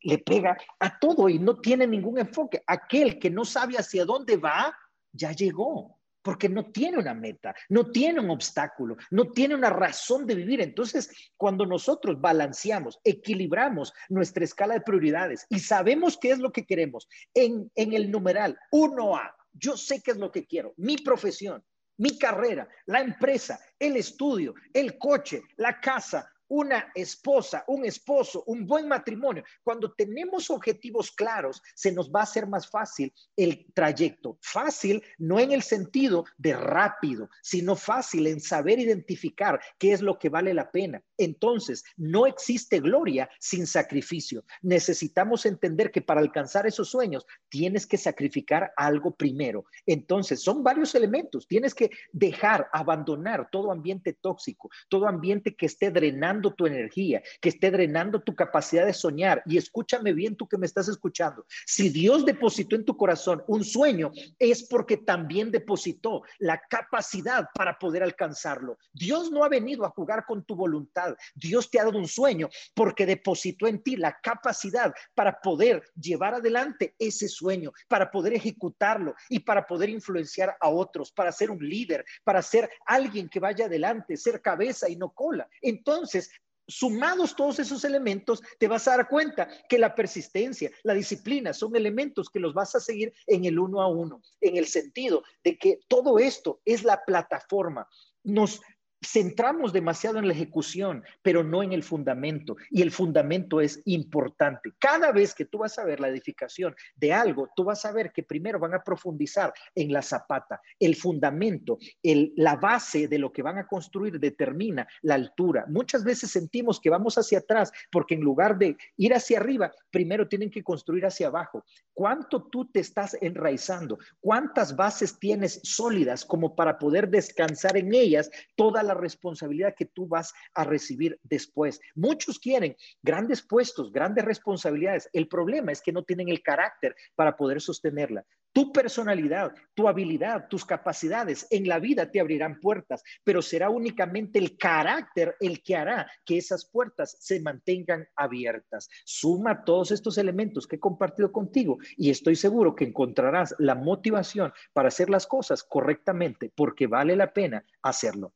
le 0.00 0.18
pega 0.18 0.56
a 0.80 0.98
todo 0.98 1.28
y 1.28 1.38
no 1.38 1.60
tiene 1.60 1.86
ningún 1.86 2.18
enfoque. 2.18 2.62
Aquel 2.66 3.18
que 3.18 3.30
no 3.30 3.44
sabe 3.44 3.74
hacia 3.74 4.04
dónde 4.04 4.36
va, 4.36 4.74
ya 5.12 5.32
llegó 5.32 5.95
porque 6.26 6.48
no 6.48 6.72
tiene 6.72 6.98
una 6.98 7.14
meta, 7.14 7.54
no 7.68 7.92
tiene 7.92 8.18
un 8.18 8.30
obstáculo, 8.30 8.96
no 9.12 9.30
tiene 9.30 9.54
una 9.54 9.70
razón 9.70 10.26
de 10.26 10.34
vivir. 10.34 10.60
Entonces, 10.60 11.08
cuando 11.36 11.64
nosotros 11.64 12.20
balanceamos, 12.20 12.98
equilibramos 13.04 13.92
nuestra 14.08 14.42
escala 14.42 14.74
de 14.74 14.80
prioridades 14.80 15.46
y 15.48 15.60
sabemos 15.60 16.18
qué 16.20 16.32
es 16.32 16.40
lo 16.40 16.50
que 16.50 16.66
queremos 16.66 17.08
en, 17.32 17.70
el 17.76 18.10
numeral 18.10 18.58
1A, 18.72 19.36
yo 19.52 19.76
sé 19.76 20.02
qué 20.02 20.10
es 20.10 20.16
lo 20.16 20.32
que 20.32 20.48
quiero, 20.48 20.74
mi 20.78 20.96
profesión, 20.96 21.62
mi 21.96 22.18
carrera, 22.18 22.68
la 22.86 23.02
empresa, 23.02 23.60
el 23.78 23.94
estudio, 23.94 24.52
el 24.74 24.98
coche, 24.98 25.42
la 25.58 25.78
casa, 25.78 26.28
una 26.48 26.92
esposa, 26.94 27.64
un 27.66 27.84
esposo, 27.84 28.44
un 28.46 28.66
buen 28.66 28.88
matrimonio, 28.88 29.44
cuando 29.62 29.92
tenemos 29.92 30.50
objetivos 30.50 31.10
claros, 31.10 31.62
se 31.74 31.92
nos 31.92 32.10
va 32.10 32.20
a 32.20 32.24
hacer 32.24 32.46
más 32.46 32.68
fácil 32.68 33.12
el 33.36 33.66
trayecto. 33.74 34.38
Fácil 34.40 35.02
no 35.18 35.40
en 35.40 35.52
el 35.52 35.62
sentido 35.62 36.24
de 36.36 36.54
rápido, 36.54 37.28
sino 37.42 37.76
fácil 37.76 38.26
en 38.26 38.40
saber 38.40 38.78
identificar 38.78 39.60
qué 39.78 39.92
es 39.92 40.02
lo 40.02 40.18
que 40.18 40.28
vale 40.28 40.54
la 40.54 40.70
pena. 40.70 41.02
Entonces, 41.18 41.84
no 41.96 42.26
existe 42.26 42.80
gloria 42.80 43.28
sin 43.40 43.66
sacrificio. 43.66 44.44
Necesitamos 44.62 45.46
entender 45.46 45.90
que 45.90 46.02
para 46.02 46.20
alcanzar 46.20 46.66
esos 46.66 46.88
sueños 46.88 47.26
tienes 47.48 47.86
que 47.86 47.96
sacrificar 47.96 48.72
algo 48.76 49.14
primero. 49.14 49.64
Entonces, 49.86 50.42
son 50.42 50.62
varios 50.62 50.94
elementos. 50.94 51.46
Tienes 51.46 51.74
que 51.74 51.90
dejar, 52.12 52.68
abandonar 52.72 53.48
todo 53.50 53.72
ambiente 53.72 54.12
tóxico, 54.12 54.70
todo 54.88 55.06
ambiente 55.08 55.54
que 55.54 55.66
esté 55.66 55.90
drenando 55.90 56.35
tu 56.42 56.66
energía, 56.66 57.22
que 57.40 57.48
esté 57.48 57.70
drenando 57.70 58.20
tu 58.20 58.34
capacidad 58.34 58.86
de 58.86 58.92
soñar. 58.92 59.42
Y 59.46 59.56
escúchame 59.56 60.12
bien 60.12 60.36
tú 60.36 60.46
que 60.48 60.58
me 60.58 60.66
estás 60.66 60.88
escuchando. 60.88 61.44
Si 61.66 61.88
Dios 61.88 62.24
depositó 62.24 62.76
en 62.76 62.84
tu 62.84 62.96
corazón 62.96 63.42
un 63.46 63.64
sueño, 63.64 64.12
es 64.38 64.64
porque 64.64 64.96
también 64.96 65.50
depositó 65.50 66.22
la 66.38 66.60
capacidad 66.68 67.48
para 67.54 67.78
poder 67.78 68.02
alcanzarlo. 68.02 68.78
Dios 68.92 69.30
no 69.30 69.44
ha 69.44 69.48
venido 69.48 69.84
a 69.84 69.90
jugar 69.90 70.24
con 70.26 70.44
tu 70.44 70.54
voluntad. 70.54 71.16
Dios 71.34 71.70
te 71.70 71.80
ha 71.80 71.84
dado 71.84 71.98
un 71.98 72.08
sueño 72.08 72.48
porque 72.74 73.06
depositó 73.06 73.66
en 73.66 73.82
ti 73.82 73.96
la 73.96 74.18
capacidad 74.20 74.94
para 75.14 75.40
poder 75.40 75.82
llevar 76.00 76.34
adelante 76.34 76.94
ese 76.98 77.28
sueño, 77.28 77.72
para 77.88 78.10
poder 78.10 78.34
ejecutarlo 78.34 79.14
y 79.28 79.40
para 79.40 79.66
poder 79.66 79.88
influenciar 79.88 80.56
a 80.60 80.68
otros, 80.68 81.12
para 81.12 81.32
ser 81.32 81.50
un 81.50 81.66
líder, 81.66 82.04
para 82.24 82.42
ser 82.42 82.70
alguien 82.86 83.28
que 83.28 83.40
vaya 83.40 83.66
adelante, 83.66 84.16
ser 84.16 84.40
cabeza 84.40 84.88
y 84.88 84.96
no 84.96 85.10
cola. 85.10 85.48
Entonces, 85.60 86.25
sumados 86.68 87.36
todos 87.36 87.58
esos 87.58 87.84
elementos, 87.84 88.42
te 88.58 88.68
vas 88.68 88.86
a 88.88 88.96
dar 88.96 89.08
cuenta 89.08 89.48
que 89.68 89.78
la 89.78 89.94
persistencia, 89.94 90.70
la 90.82 90.94
disciplina 90.94 91.52
son 91.52 91.76
elementos 91.76 92.30
que 92.30 92.40
los 92.40 92.54
vas 92.54 92.74
a 92.74 92.80
seguir 92.80 93.12
en 93.26 93.44
el 93.44 93.58
uno 93.58 93.80
a 93.80 93.88
uno, 93.88 94.22
en 94.40 94.56
el 94.56 94.66
sentido 94.66 95.22
de 95.44 95.58
que 95.58 95.80
todo 95.88 96.18
esto 96.18 96.60
es 96.64 96.84
la 96.84 97.04
plataforma. 97.04 97.88
Nos 98.24 98.60
centramos 99.06 99.72
demasiado 99.72 100.18
en 100.18 100.26
la 100.26 100.34
ejecución, 100.34 101.04
pero 101.22 101.44
no 101.44 101.62
en 101.62 101.72
el 101.72 101.82
fundamento. 101.82 102.56
Y 102.70 102.82
el 102.82 102.90
fundamento 102.90 103.60
es 103.60 103.80
importante. 103.84 104.72
Cada 104.78 105.12
vez 105.12 105.34
que 105.34 105.44
tú 105.44 105.58
vas 105.58 105.78
a 105.78 105.84
ver 105.84 106.00
la 106.00 106.08
edificación 106.08 106.74
de 106.96 107.12
algo, 107.12 107.48
tú 107.54 107.64
vas 107.64 107.84
a 107.84 107.92
ver 107.92 108.12
que 108.12 108.22
primero 108.22 108.58
van 108.58 108.74
a 108.74 108.82
profundizar 108.82 109.52
en 109.74 109.92
la 109.92 110.02
zapata. 110.02 110.60
El 110.78 110.96
fundamento, 110.96 111.78
el, 112.02 112.32
la 112.36 112.56
base 112.56 113.08
de 113.08 113.18
lo 113.18 113.32
que 113.32 113.42
van 113.42 113.58
a 113.58 113.66
construir 113.66 114.18
determina 114.18 114.86
la 115.02 115.14
altura. 115.14 115.66
Muchas 115.68 116.04
veces 116.04 116.30
sentimos 116.30 116.80
que 116.80 116.90
vamos 116.90 117.16
hacia 117.16 117.38
atrás 117.38 117.72
porque 117.90 118.14
en 118.14 118.20
lugar 118.20 118.58
de 118.58 118.76
ir 118.96 119.14
hacia 119.14 119.38
arriba, 119.38 119.72
primero 119.90 120.28
tienen 120.28 120.50
que 120.50 120.64
construir 120.64 121.06
hacia 121.06 121.28
abajo. 121.28 121.64
¿Cuánto 121.92 122.48
tú 122.48 122.70
te 122.70 122.80
estás 122.80 123.16
enraizando? 123.20 123.98
¿Cuántas 124.20 124.74
bases 124.74 125.18
tienes 125.18 125.60
sólidas 125.62 126.24
como 126.24 126.56
para 126.56 126.78
poder 126.78 127.08
descansar 127.08 127.76
en 127.76 127.94
ellas 127.94 128.30
toda 128.56 128.82
la 128.82 128.95
responsabilidad 128.96 129.74
que 129.76 129.86
tú 129.86 130.06
vas 130.06 130.32
a 130.54 130.64
recibir 130.64 131.18
después. 131.22 131.80
Muchos 131.94 132.38
quieren 132.38 132.76
grandes 133.02 133.42
puestos, 133.42 133.92
grandes 133.92 134.24
responsabilidades. 134.24 135.08
El 135.12 135.28
problema 135.28 135.72
es 135.72 135.80
que 135.80 135.92
no 135.92 136.04
tienen 136.04 136.28
el 136.28 136.42
carácter 136.42 136.94
para 137.14 137.36
poder 137.36 137.60
sostenerla. 137.60 138.24
Tu 138.56 138.72
personalidad, 138.72 139.52
tu 139.74 139.86
habilidad, 139.86 140.48
tus 140.48 140.64
capacidades 140.64 141.46
en 141.50 141.68
la 141.68 141.78
vida 141.78 142.10
te 142.10 142.20
abrirán 142.20 142.58
puertas, 142.58 143.02
pero 143.22 143.42
será 143.42 143.68
únicamente 143.68 144.38
el 144.38 144.56
carácter 144.56 145.36
el 145.40 145.62
que 145.62 145.76
hará 145.76 146.10
que 146.24 146.38
esas 146.38 146.64
puertas 146.64 147.18
se 147.20 147.38
mantengan 147.40 148.08
abiertas. 148.16 148.88
Suma 149.04 149.62
todos 149.62 149.90
estos 149.90 150.16
elementos 150.16 150.66
que 150.66 150.76
he 150.76 150.80
compartido 150.80 151.32
contigo 151.32 151.76
y 151.98 152.08
estoy 152.08 152.34
seguro 152.34 152.74
que 152.74 152.86
encontrarás 152.86 153.54
la 153.58 153.74
motivación 153.74 154.54
para 154.72 154.88
hacer 154.88 155.10
las 155.10 155.26
cosas 155.26 155.62
correctamente 155.62 156.50
porque 156.56 156.86
vale 156.86 157.14
la 157.14 157.34
pena 157.34 157.62
hacerlo 157.82 158.32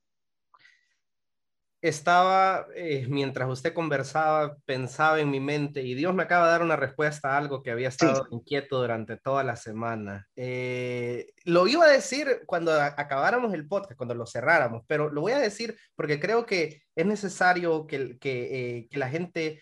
estaba, 1.82 2.66
eh, 2.74 3.06
mientras 3.08 3.48
usted 3.48 3.72
conversaba, 3.72 4.56
pensaba 4.66 5.18
en 5.20 5.30
mi 5.30 5.40
mente 5.40 5.82
y 5.82 5.94
Dios 5.94 6.14
me 6.14 6.24
acaba 6.24 6.46
de 6.46 6.52
dar 6.52 6.62
una 6.62 6.76
respuesta 6.76 7.30
a 7.30 7.38
algo 7.38 7.62
que 7.62 7.70
había 7.70 7.88
estado 7.88 8.26
inquieto 8.30 8.80
durante 8.80 9.16
toda 9.16 9.44
la 9.44 9.56
semana. 9.56 10.26
Eh, 10.36 11.32
lo 11.44 11.66
iba 11.66 11.86
a 11.86 11.90
decir 11.90 12.42
cuando 12.46 12.72
acabáramos 12.72 13.54
el 13.54 13.66
podcast, 13.66 13.96
cuando 13.96 14.14
lo 14.14 14.26
cerráramos, 14.26 14.82
pero 14.86 15.08
lo 15.08 15.22
voy 15.22 15.32
a 15.32 15.38
decir 15.38 15.76
porque 15.96 16.20
creo 16.20 16.44
que 16.44 16.82
es 16.94 17.06
necesario 17.06 17.86
que, 17.86 18.18
que, 18.18 18.78
eh, 18.78 18.88
que 18.90 18.98
la 18.98 19.08
gente 19.08 19.60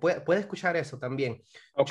pueda, 0.00 0.40
escuchar 0.40 0.76
eso 0.76 0.98
también. 0.98 1.40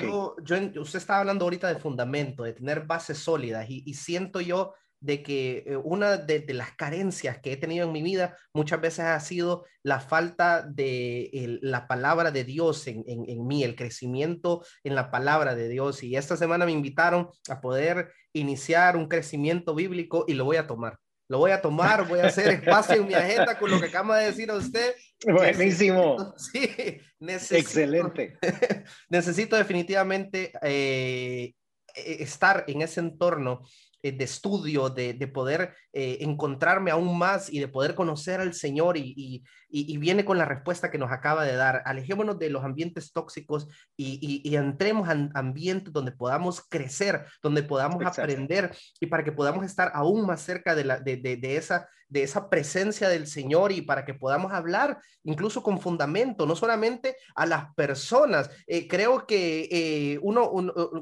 Yo, 0.02 0.36
yo, 0.44 0.82
usted 0.82 1.00
estaba 1.00 1.20
hablando 1.20 1.46
ahorita 1.46 1.72
de 1.72 1.80
fundamento, 1.80 2.44
de 2.44 2.54
tener 2.54 2.82
bases 2.82 3.20
sólidas 3.20 3.70
y, 3.70 3.84
y 3.86 3.94
siento 3.94 4.42
yo 4.42 4.74
de 5.00 5.22
que 5.22 5.64
eh, 5.68 5.78
una 5.78 6.18
de, 6.18 6.44
las 6.54 6.72
carencias 6.76 7.40
que 7.40 7.54
he 7.54 7.58
tenido 7.58 7.86
en 7.86 7.92
mi 7.92 8.02
vida 8.02 8.36
muchas 8.54 8.82
veces 8.82 9.02
ha 9.02 9.20
sido 9.20 9.66
la 9.84 10.00
falta 10.00 10.64
de 10.64 11.60
la 11.62 11.88
palabra 11.88 12.32
de 12.32 12.44
Dios 12.44 12.88
en, 12.88 13.04
en, 13.08 13.48
mí, 13.48 13.64
el 13.64 13.76
crecimiento 13.76 14.66
en 14.84 14.96
la 14.96 15.12
palabra 15.12 15.56
de 15.56 15.70
Dios. 15.70 16.04
Y 16.04 16.16
esta 16.16 16.36
semana 16.38 16.66
me 16.66 16.72
invitaron 16.72 17.30
a 17.50 17.62
poder 17.62 18.12
iniciar 18.34 18.98
un 18.98 19.08
crecimiento 19.08 19.76
bíblico 19.76 20.26
y 20.28 20.34
lo 20.34 20.46
voy 20.46 20.58
a 20.58 20.68
tomar. 20.68 20.98
lo 21.30 21.40
voy 21.40 21.52
a 21.52 21.62
tomar, 21.62 22.08
voy 22.08 22.20
a 22.20 22.28
hacer 22.28 22.48
espacio 22.50 23.02
en 23.02 23.08
mi 23.08 23.14
agenda 23.14 23.58
con 23.60 23.70
lo 23.70 23.80
que 23.80 23.88
acaba 23.88 24.18
de 24.18 24.28
decir 24.28 24.50
a 24.50 24.56
usted. 24.56 24.96
Buenísimo. 25.26 26.34
Sí, 26.38 27.02
necesito, 27.20 27.60
Excelente. 27.60 28.38
necesito 29.10 29.56
definitivamente 29.56 30.52
eh, 30.62 31.54
e-, 31.96 32.24
estar 32.24 32.64
en 32.68 32.82
ese 32.82 33.00
entorno 33.00 33.62
de 34.02 34.24
estudio, 34.24 34.90
de, 34.90 35.14
de 35.14 35.28
poder 35.28 35.74
eh, 36.00 36.20
encontrarme 36.22 36.92
aún 36.92 37.18
más 37.18 37.52
y 37.52 37.60
de 37.60 37.68
poder 37.68 37.96
conocer 37.96 38.40
al 38.40 38.54
Señor 38.54 38.98
y, 38.98 39.16
y, 39.18 39.44
y, 39.68 39.98
viene 39.98 40.26
con 40.26 40.38
la 40.38 40.46
respuesta 40.46 40.92
que 40.92 41.00
nos 41.00 41.12
acaba 41.12 41.44
de 41.44 41.56
dar. 41.56 41.82
Alejémonos 41.86 42.38
de 42.38 42.52
los 42.52 42.64
ambientes 42.64 43.12
tóxicos 43.12 43.68
y, 43.98 44.56
entremos 44.56 45.10
en 45.10 45.32
ambientes 45.34 45.92
donde 45.92 46.12
podamos 46.12 46.62
crecer, 46.70 47.26
donde 47.42 47.64
podamos 47.64 48.06
aprender 48.06 48.78
y 49.00 49.08
para 49.08 49.24
que 49.24 49.32
podamos 49.32 49.66
estar 49.66 49.92
aún 49.96 50.28
más 50.28 50.42
cerca 50.44 50.76
de, 50.76 50.84
la, 50.84 51.00
de, 51.00 51.18
de, 51.18 51.56
esa, 51.56 51.90
de 52.10 52.22
esa 52.22 52.48
presencia 52.48 53.10
del 53.10 53.26
Señor 53.26 53.72
y 53.72 53.82
para 53.82 54.06
que 54.06 54.14
podamos 54.14 54.54
hablar 54.54 55.00
incluso 55.24 55.62
con 55.62 55.80
fundamento, 55.80 56.46
no 56.46 56.56
solamente 56.56 57.18
a 57.36 57.46
las 57.46 57.74
personas. 57.76 58.50
Eh, 58.66 58.88
creo 58.88 59.26
que 59.26 59.68
eh, 59.72 60.20
uno, 60.22 60.52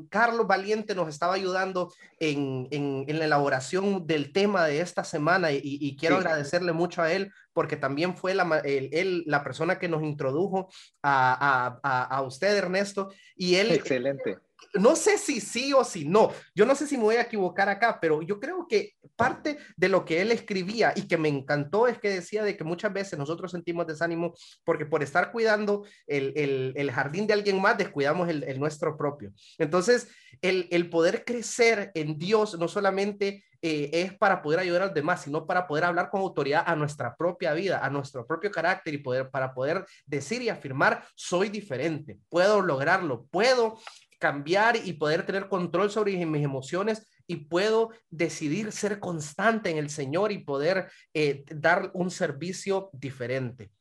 Carlos 0.09 0.47
Valiente 0.47 0.95
nos 0.95 1.09
estaba 1.09 1.35
ayudando 1.35 1.93
en, 2.19 2.67
en, 2.71 3.05
en, 3.07 3.19
la 3.19 3.25
elaboración 3.25 4.07
del 4.07 4.31
tema 4.31 4.65
de 4.65 4.81
esta 4.85 5.03
semana 5.03 5.51
y, 5.51 5.97
quiero 5.99 6.17
agradecerle 6.17 6.71
mucho 6.71 7.01
a 7.01 7.11
él 7.11 7.31
porque 7.51 7.75
también 7.75 8.15
fue 8.15 8.33
la, 8.33 8.61
él, 8.63 9.23
la 9.25 9.43
persona 9.43 9.77
que 9.77 9.89
nos 9.89 10.03
introdujo 10.03 10.69
a, 11.03 11.77
a, 11.83 12.03
a, 12.03 12.21
usted, 12.21 12.55
Ernesto, 12.55 13.11
y 13.35 13.55
él... 13.55 13.71
Excelente. 13.71 14.37
No 14.73 14.95
sé 14.95 15.17
si 15.17 15.39
sí 15.39 15.73
o 15.73 15.83
si 15.83 16.05
no, 16.05 16.31
yo 16.53 16.65
no 16.65 16.75
sé 16.75 16.87
si 16.87 16.97
me 16.97 17.03
voy 17.03 17.15
a 17.15 17.21
equivocar 17.21 17.69
acá, 17.69 17.99
pero 18.01 18.21
yo 18.21 18.39
creo 18.39 18.67
que 18.67 18.93
parte 19.15 19.57
de 19.77 19.89
lo 19.89 20.03
que 20.03 20.21
él 20.21 20.31
escribía 20.31 20.93
y 20.95 21.07
que 21.07 21.17
me 21.17 21.29
encantó 21.29 21.87
es 21.87 21.97
que 21.99 22.09
decía 22.09 22.43
de 22.43 22.57
que 22.57 22.63
muchas 22.63 22.91
veces 22.91 23.17
nosotros 23.17 23.51
sentimos 23.51 23.87
desánimo 23.87 24.33
porque 24.63 24.85
por 24.85 25.03
estar 25.03 25.31
cuidando 25.31 25.85
el, 26.07 26.33
el, 26.35 26.73
el 26.75 26.91
jardín 26.91 27.27
de 27.27 27.33
alguien 27.33 27.61
más 27.61 27.77
descuidamos 27.77 28.27
el, 28.29 28.43
el 28.43 28.59
nuestro 28.59 28.97
propio. 28.97 29.31
Entonces, 29.57 30.07
el, 30.41 30.89
poder 30.89 31.25
crecer 31.25 31.91
en 31.93 32.17
Dios 32.17 32.57
no 32.57 32.67
solamente 32.67 33.43
eh, 33.61 33.89
es 33.93 34.13
para 34.17 34.41
poder 34.41 34.59
ayudar 34.59 34.83
a 34.83 34.85
los 34.85 34.93
demás, 34.93 35.23
sino 35.23 35.45
para 35.47 35.65
poder 35.65 35.85
hablar 35.85 36.09
con 36.09 36.21
autoridad 36.21 36.63
a 36.65 36.75
nuestra 36.75 37.15
propia 37.15 37.53
vida, 37.53 37.83
a 37.83 37.89
nuestro 37.89 38.25
propio 38.27 38.51
carácter 38.51 38.93
y 38.93 38.99
poder, 38.99 39.29
para 39.29 39.53
poder 39.53 39.85
decir 40.05 40.41
y 40.41 40.49
afirmar, 40.49 41.03
soy 41.15 41.49
diferente, 41.49 42.19
puedo 42.29 42.61
lograrlo, 42.61 43.25
puedo 43.31 43.79
cambiar 44.19 44.77
y 44.83 44.93
poder 44.93 45.25
tener 45.25 45.47
control 45.47 45.91
sobre 45.91 46.25
mis 46.25 46.43
emociones 46.43 47.07
y 47.27 47.37
puedo 47.47 47.91
decidir 48.09 48.71
ser 48.71 48.99
constante 48.99 49.69
en 49.69 49.77
el 49.77 49.89
Señor 49.89 50.31
y 50.31 50.39
poder 50.39 50.89
eh, 51.13 51.43
dar 51.47 51.91
un 51.93 52.11
servicio 52.11 52.89
diferente. 52.93 53.71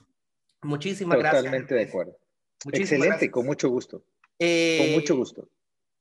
Muchísimas 0.62 1.18
gracias. 1.18 1.42
Totalmente 1.42 1.74
de 1.74 1.82
acuerdo. 1.82 2.18
Excelente, 2.72 3.30
con 3.30 3.46
mucho 3.46 3.68
gusto. 3.68 4.04
Eh, 4.38 4.78
con 4.80 4.92
mucho 5.00 5.16
gusto. 5.16 5.48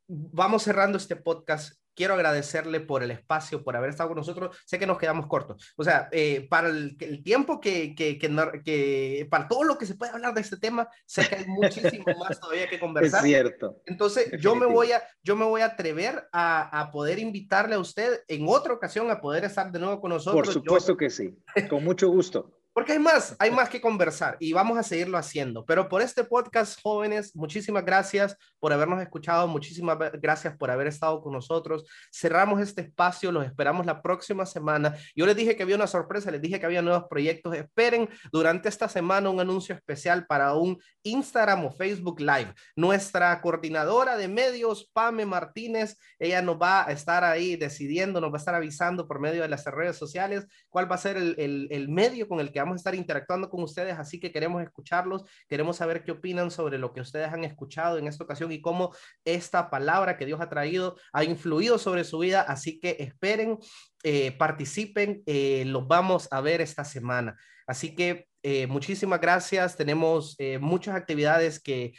Vamos 0.07 0.63
cerrando 0.63 0.97
este 0.97 1.15
podcast 1.15 1.82
quiero 1.95 2.13
agradecerle 2.13 2.79
por 2.79 3.03
el 3.03 3.11
espacio, 3.11 3.63
por 3.63 3.75
haber 3.75 3.89
estado 3.89 4.09
con 4.09 4.17
nosotros. 4.17 4.57
Sé 4.65 4.79
que 4.79 4.87
nos 4.87 4.97
quedamos 4.97 5.27
cortos. 5.27 5.73
O 5.75 5.83
sea, 5.83 6.09
eh, 6.11 6.47
para 6.49 6.69
el, 6.69 6.97
tiempo 7.23 7.59
que, 7.59 7.95
que, 7.95 8.17
que, 8.17 9.27
para 9.29 9.47
todo 9.47 9.63
lo 9.63 9.77
que 9.77 9.85
se 9.85 9.95
puede 9.95 10.11
hablar 10.11 10.33
de 10.33 10.41
este 10.41 10.57
tema, 10.57 10.87
sé 11.05 11.27
que 11.27 11.35
hay 11.35 11.45
muchísimo 11.47 12.05
más 12.19 12.39
todavía 12.39 12.69
que 12.69 12.79
conversar. 12.79 13.21
Es 13.21 13.25
cierto. 13.25 13.81
Entonces, 13.85 14.31
yo 14.39 14.55
me, 14.55 14.65
voy 14.65 14.91
a, 14.91 15.03
yo 15.23 15.35
me 15.35 15.45
voy 15.45 15.61
a 15.61 15.65
atrever 15.65 16.27
a, 16.31 16.79
a, 16.79 16.91
poder 16.91 17.19
invitarle 17.19 17.75
a 17.75 17.79
usted 17.79 18.21
en 18.27 18.45
otra 18.47 18.73
ocasión 18.73 19.09
a 19.11 19.21
poder 19.21 19.43
estar 19.45 19.71
de 19.71 19.79
nuevo 19.79 20.01
con 20.01 20.09
nosotros. 20.09 20.45
Por 20.45 20.53
supuesto 20.53 20.97
que 20.97 21.09
sí, 21.09 21.37
con 21.69 21.83
mucho 21.83 22.09
gusto. 22.09 22.62
Porque 22.73 22.93
hay 22.93 22.99
más, 22.99 23.35
hay 23.37 23.51
más 23.51 23.69
que 23.69 23.79
conversar 23.79 24.35
y 24.39 24.51
vamos 24.51 24.79
a 24.79 24.83
seguirlo 24.83 25.19
haciendo. 25.19 25.63
Pero 25.63 25.87
por 25.87 26.01
este 26.01 26.23
podcast, 26.23 26.79
jóvenes, 26.81 27.35
muchísimas 27.35 27.85
gracias 27.85 28.35
por 28.59 28.73
habernos 28.73 28.99
escuchado, 28.99 29.47
muchísimas 29.47 29.95
gracias 30.19 30.57
por 30.57 30.71
haber 30.71 30.87
estado 30.87 31.21
con 31.21 31.33
nosotros. 31.33 31.85
Cerramos 32.11 32.59
este 32.61 32.81
espacio, 32.81 33.31
los 33.31 33.45
esperamos 33.45 33.85
la 33.85 34.01
próxima 34.01 34.47
semana. 34.47 34.97
Yo 35.15 35.27
les 35.27 35.35
dije 35.35 35.55
que 35.55 35.61
había 35.61 35.75
una 35.75 35.85
sorpresa, 35.85 36.31
les 36.31 36.41
dije 36.41 36.59
que 36.59 36.65
había 36.65 36.81
nuevos 36.81 37.05
proyectos. 37.07 37.55
Esperen 37.55 38.09
durante 38.31 38.69
esta 38.69 38.89
semana 38.89 39.29
un 39.29 39.39
anuncio 39.39 39.75
especial 39.75 40.25
para 40.25 40.55
un 40.55 40.81
Instagram 41.03 41.65
o 41.65 41.71
Facebook 41.71 42.21
Live. 42.21 42.55
Nuestra 42.75 43.39
coordinadora 43.41 44.17
de 44.17 44.27
medios, 44.27 44.89
Pame 44.93 45.27
Martínez, 45.27 45.95
ella 46.17 46.41
nos 46.41 46.59
va 46.59 46.87
a 46.87 46.91
estar 46.91 47.23
ahí 47.23 47.55
decidiendo, 47.55 48.19
nos 48.19 48.31
va 48.31 48.37
a 48.37 48.39
estar 48.39 48.55
avisando 48.55 49.07
por 49.07 49.19
medio 49.19 49.43
de 49.43 49.47
las 49.47 49.63
redes 49.65 49.95
sociales 49.95 50.47
cuál 50.69 50.91
va 50.91 50.95
a 50.95 50.97
ser 50.99 51.17
el, 51.17 51.35
el, 51.37 51.67
el 51.69 51.87
medio 51.89 52.27
con 52.27 52.39
el 52.39 52.51
que 52.51 52.62
vamos 52.63 52.75
a 52.75 52.77
estar 52.77 52.95
interactuando 52.95 53.49
con 53.49 53.63
ustedes, 53.63 53.97
así 53.97 54.19
que 54.19 54.31
queremos 54.31 54.63
escucharlos, 54.63 55.23
queremos 55.47 55.77
saber 55.77 56.03
qué 56.03 56.11
opinan 56.11 56.51
sobre 56.51 56.77
lo 56.77 56.93
que 56.93 57.01
ustedes 57.01 57.31
han 57.31 57.43
escuchado 57.43 57.97
en 57.97 58.07
esta 58.07 58.23
ocasión 58.23 58.51
y 58.51 58.61
cómo 58.61 58.93
esta 59.25 59.69
palabra 59.69 60.17
que 60.17 60.25
Dios 60.25 60.41
ha 60.41 60.49
traído 60.49 60.97
ha 61.11 61.23
influido 61.23 61.77
sobre 61.77 62.03
su 62.03 62.19
vida, 62.19 62.41
así 62.41 62.79
que 62.79 62.97
esperen, 62.99 63.59
eh, 64.03 64.31
participen, 64.31 65.23
eh, 65.25 65.63
los 65.65 65.87
vamos 65.87 66.27
a 66.31 66.41
ver 66.41 66.61
esta 66.61 66.83
semana. 66.83 67.37
Así 67.67 67.95
que 67.95 68.27
eh, 68.45 68.67
muchísimas 68.67 69.21
gracias. 69.21 69.77
Tenemos 69.77 70.35
eh, 70.37 70.59
muchas 70.59 70.95
actividades 70.95 71.61
que 71.61 71.93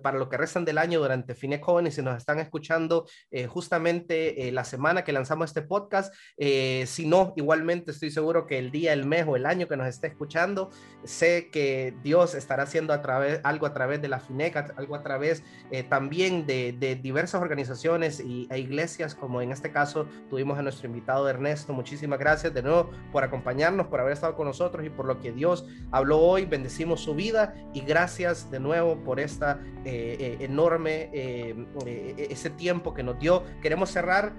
para 0.00 0.16
lo 0.16 0.28
que 0.28 0.36
restan 0.36 0.64
del 0.64 0.78
año 0.78 1.00
durante 1.00 1.34
Fines 1.34 1.60
Jóvenes, 1.60 1.96
si 1.96 2.02
nos 2.02 2.16
están 2.16 2.38
escuchando 2.38 3.06
eh, 3.32 3.48
justamente 3.48 4.50
la 4.52 4.62
semana 4.62 5.02
que 5.02 5.12
lanzamos 5.12 5.50
este 5.50 5.62
podcast. 5.62 6.14
si 6.38 7.06
no, 7.06 7.32
igualmente 7.36 7.90
estoy 7.90 8.10
seguro 8.12 8.46
que 8.46 8.58
el 8.58 8.70
día, 8.70 8.92
el 8.92 9.06
mes 9.06 9.26
o 9.26 9.34
el 9.34 9.44
año 9.44 9.66
que 9.66 9.76
nos 9.76 9.88
esté 9.88 10.06
escuchando, 10.06 10.70
sé 11.02 11.50
que 11.50 11.94
Dios 12.04 12.34
estará 12.36 12.62
haciendo 12.62 12.92
a 12.92 13.02
través, 13.02 13.40
algo 13.42 13.66
a 13.66 13.74
través 13.74 14.00
de 14.00 14.08
la 14.08 14.20
FINEC, 14.20 14.74
algo 14.76 14.94
a 14.94 15.02
través 15.02 15.42
también 15.88 16.46
de, 16.46 16.72
de, 16.78 16.94
diversas 16.94 17.42
organizaciones 17.42 18.20
y, 18.20 18.46
e 18.50 18.58
iglesias, 18.58 19.14
como 19.16 19.42
en 19.42 19.50
este 19.50 19.72
caso 19.72 20.06
tuvimos 20.30 20.58
a 20.58 20.62
nuestro 20.62 20.86
invitado 20.86 21.28
Ernesto. 21.28 21.72
Muchísimas 21.72 22.18
gracias 22.20 22.54
de 22.54 22.62
nuevo 22.62 22.90
por 23.10 23.24
acompañarnos, 23.24 23.88
por 23.88 24.00
haber 24.00 24.12
estado 24.12 24.36
con 24.36 24.46
nosotros 24.46 24.86
y 24.86 24.90
por 24.90 25.06
lo 25.06 25.18
que 25.20 25.32
Dios 25.32 25.66
habló 25.90 26.18
hoy, 26.18 26.44
bendecimos 26.44 27.00
su 27.00 27.14
vida 27.14 27.54
y 27.72 27.80
gracias 27.80 28.50
de 28.50 28.60
nuevo 28.60 28.96
por 29.04 29.20
esta 29.20 29.60
eh, 29.84 30.16
eh, 30.20 30.36
enorme, 30.40 31.10
eh, 31.12 32.26
ese 32.30 32.50
tiempo 32.50 32.94
que 32.94 33.02
nos 33.02 33.18
dio. 33.18 33.44
Queremos 33.62 33.90
cerrar 33.90 34.32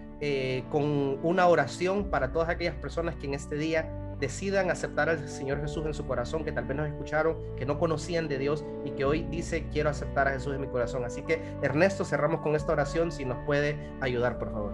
con 0.69 1.17
una 1.23 1.47
oración 1.47 2.09
para 2.09 2.33
todas 2.33 2.49
aquellas 2.49 2.75
personas 2.75 3.15
que 3.15 3.27
en 3.27 3.35
este 3.35 3.55
día 3.55 3.89
decidan 4.19 4.69
aceptar 4.69 5.09
al 5.09 5.29
Señor 5.29 5.61
Jesús 5.61 5.85
en 5.85 5.93
su 5.93 6.05
corazón, 6.05 6.43
que 6.43 6.51
tal 6.51 6.65
vez 6.65 6.75
nos 6.75 6.87
escucharon, 6.87 7.37
que 7.55 7.65
no 7.65 7.79
conocían 7.79 8.27
de 8.27 8.37
Dios 8.37 8.65
y 8.83 8.91
que 8.91 9.05
hoy 9.05 9.25
dice, 9.31 9.67
quiero 9.71 9.89
aceptar 9.89 10.27
a 10.27 10.31
Jesús 10.31 10.55
en 10.55 10.61
mi 10.61 10.67
corazón. 10.67 11.05
Así 11.05 11.21
que, 11.21 11.41
Ernesto, 11.61 12.03
cerramos 12.03 12.41
con 12.41 12.53
esta 12.53 12.73
oración, 12.73 13.13
si 13.13 13.23
nos 13.23 13.37
puede 13.45 13.77
ayudar, 14.01 14.37
por 14.37 14.51
favor. 14.51 14.73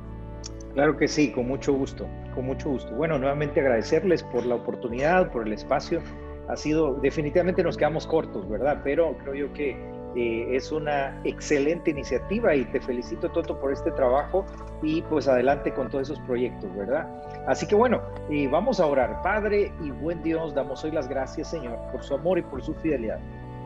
Claro 0.74 0.98
que 0.98 1.08
sí, 1.08 1.32
con 1.32 1.48
mucho 1.48 1.74
gusto, 1.74 2.08
con 2.34 2.46
mucho 2.46 2.70
gusto. 2.70 2.92
Bueno, 2.96 3.18
nuevamente 3.18 3.62
agradecerles 3.62 4.24
por 4.24 4.46
la 4.46 4.56
oportunidad, 4.56 5.32
por 5.32 5.48
el 5.48 5.54
espacio 5.54 6.02
ha 6.48 6.56
sido, 6.56 6.96
definitivamente 6.96 7.64
nos 7.64 7.78
quedamos 7.78 8.06
cortos, 8.08 8.48
¿verdad? 8.48 8.82
Pero 8.84 9.18
creo 9.18 9.34
yo 9.34 9.54
que 9.54 9.72
eh, 10.16 10.56
es 10.56 10.72
una 10.72 11.20
excelente 11.26 11.92
iniciativa 11.92 12.56
y 12.56 12.64
te 12.66 12.80
felicito 12.80 13.30
Toto 13.30 13.60
por 13.60 13.74
este 13.74 13.92
trabajo 13.92 14.46
y 14.82 15.02
pues 15.04 15.28
adelante 15.28 15.74
con 15.74 15.90
todos 15.90 16.10
esos 16.10 16.20
proyectos, 16.22 16.74
¿verdad? 16.76 17.08
Así 17.48 17.68
que 17.68 17.76
bueno, 17.76 18.02
eh, 18.30 18.48
vamos 18.48 18.80
a 18.80 18.86
orar. 18.86 19.22
Padre 19.22 19.74
y 19.84 19.92
buen 19.92 20.24
Dios, 20.24 20.54
damos 20.54 20.84
hoy 20.86 20.92
las 20.92 21.10
gracias 21.10 21.50
Señor 21.50 21.78
por 21.92 22.02
su 22.04 22.14
amor 22.14 22.40
y 22.40 22.44
por 22.44 22.64
su 22.64 22.74
fidelidad. 22.76 23.20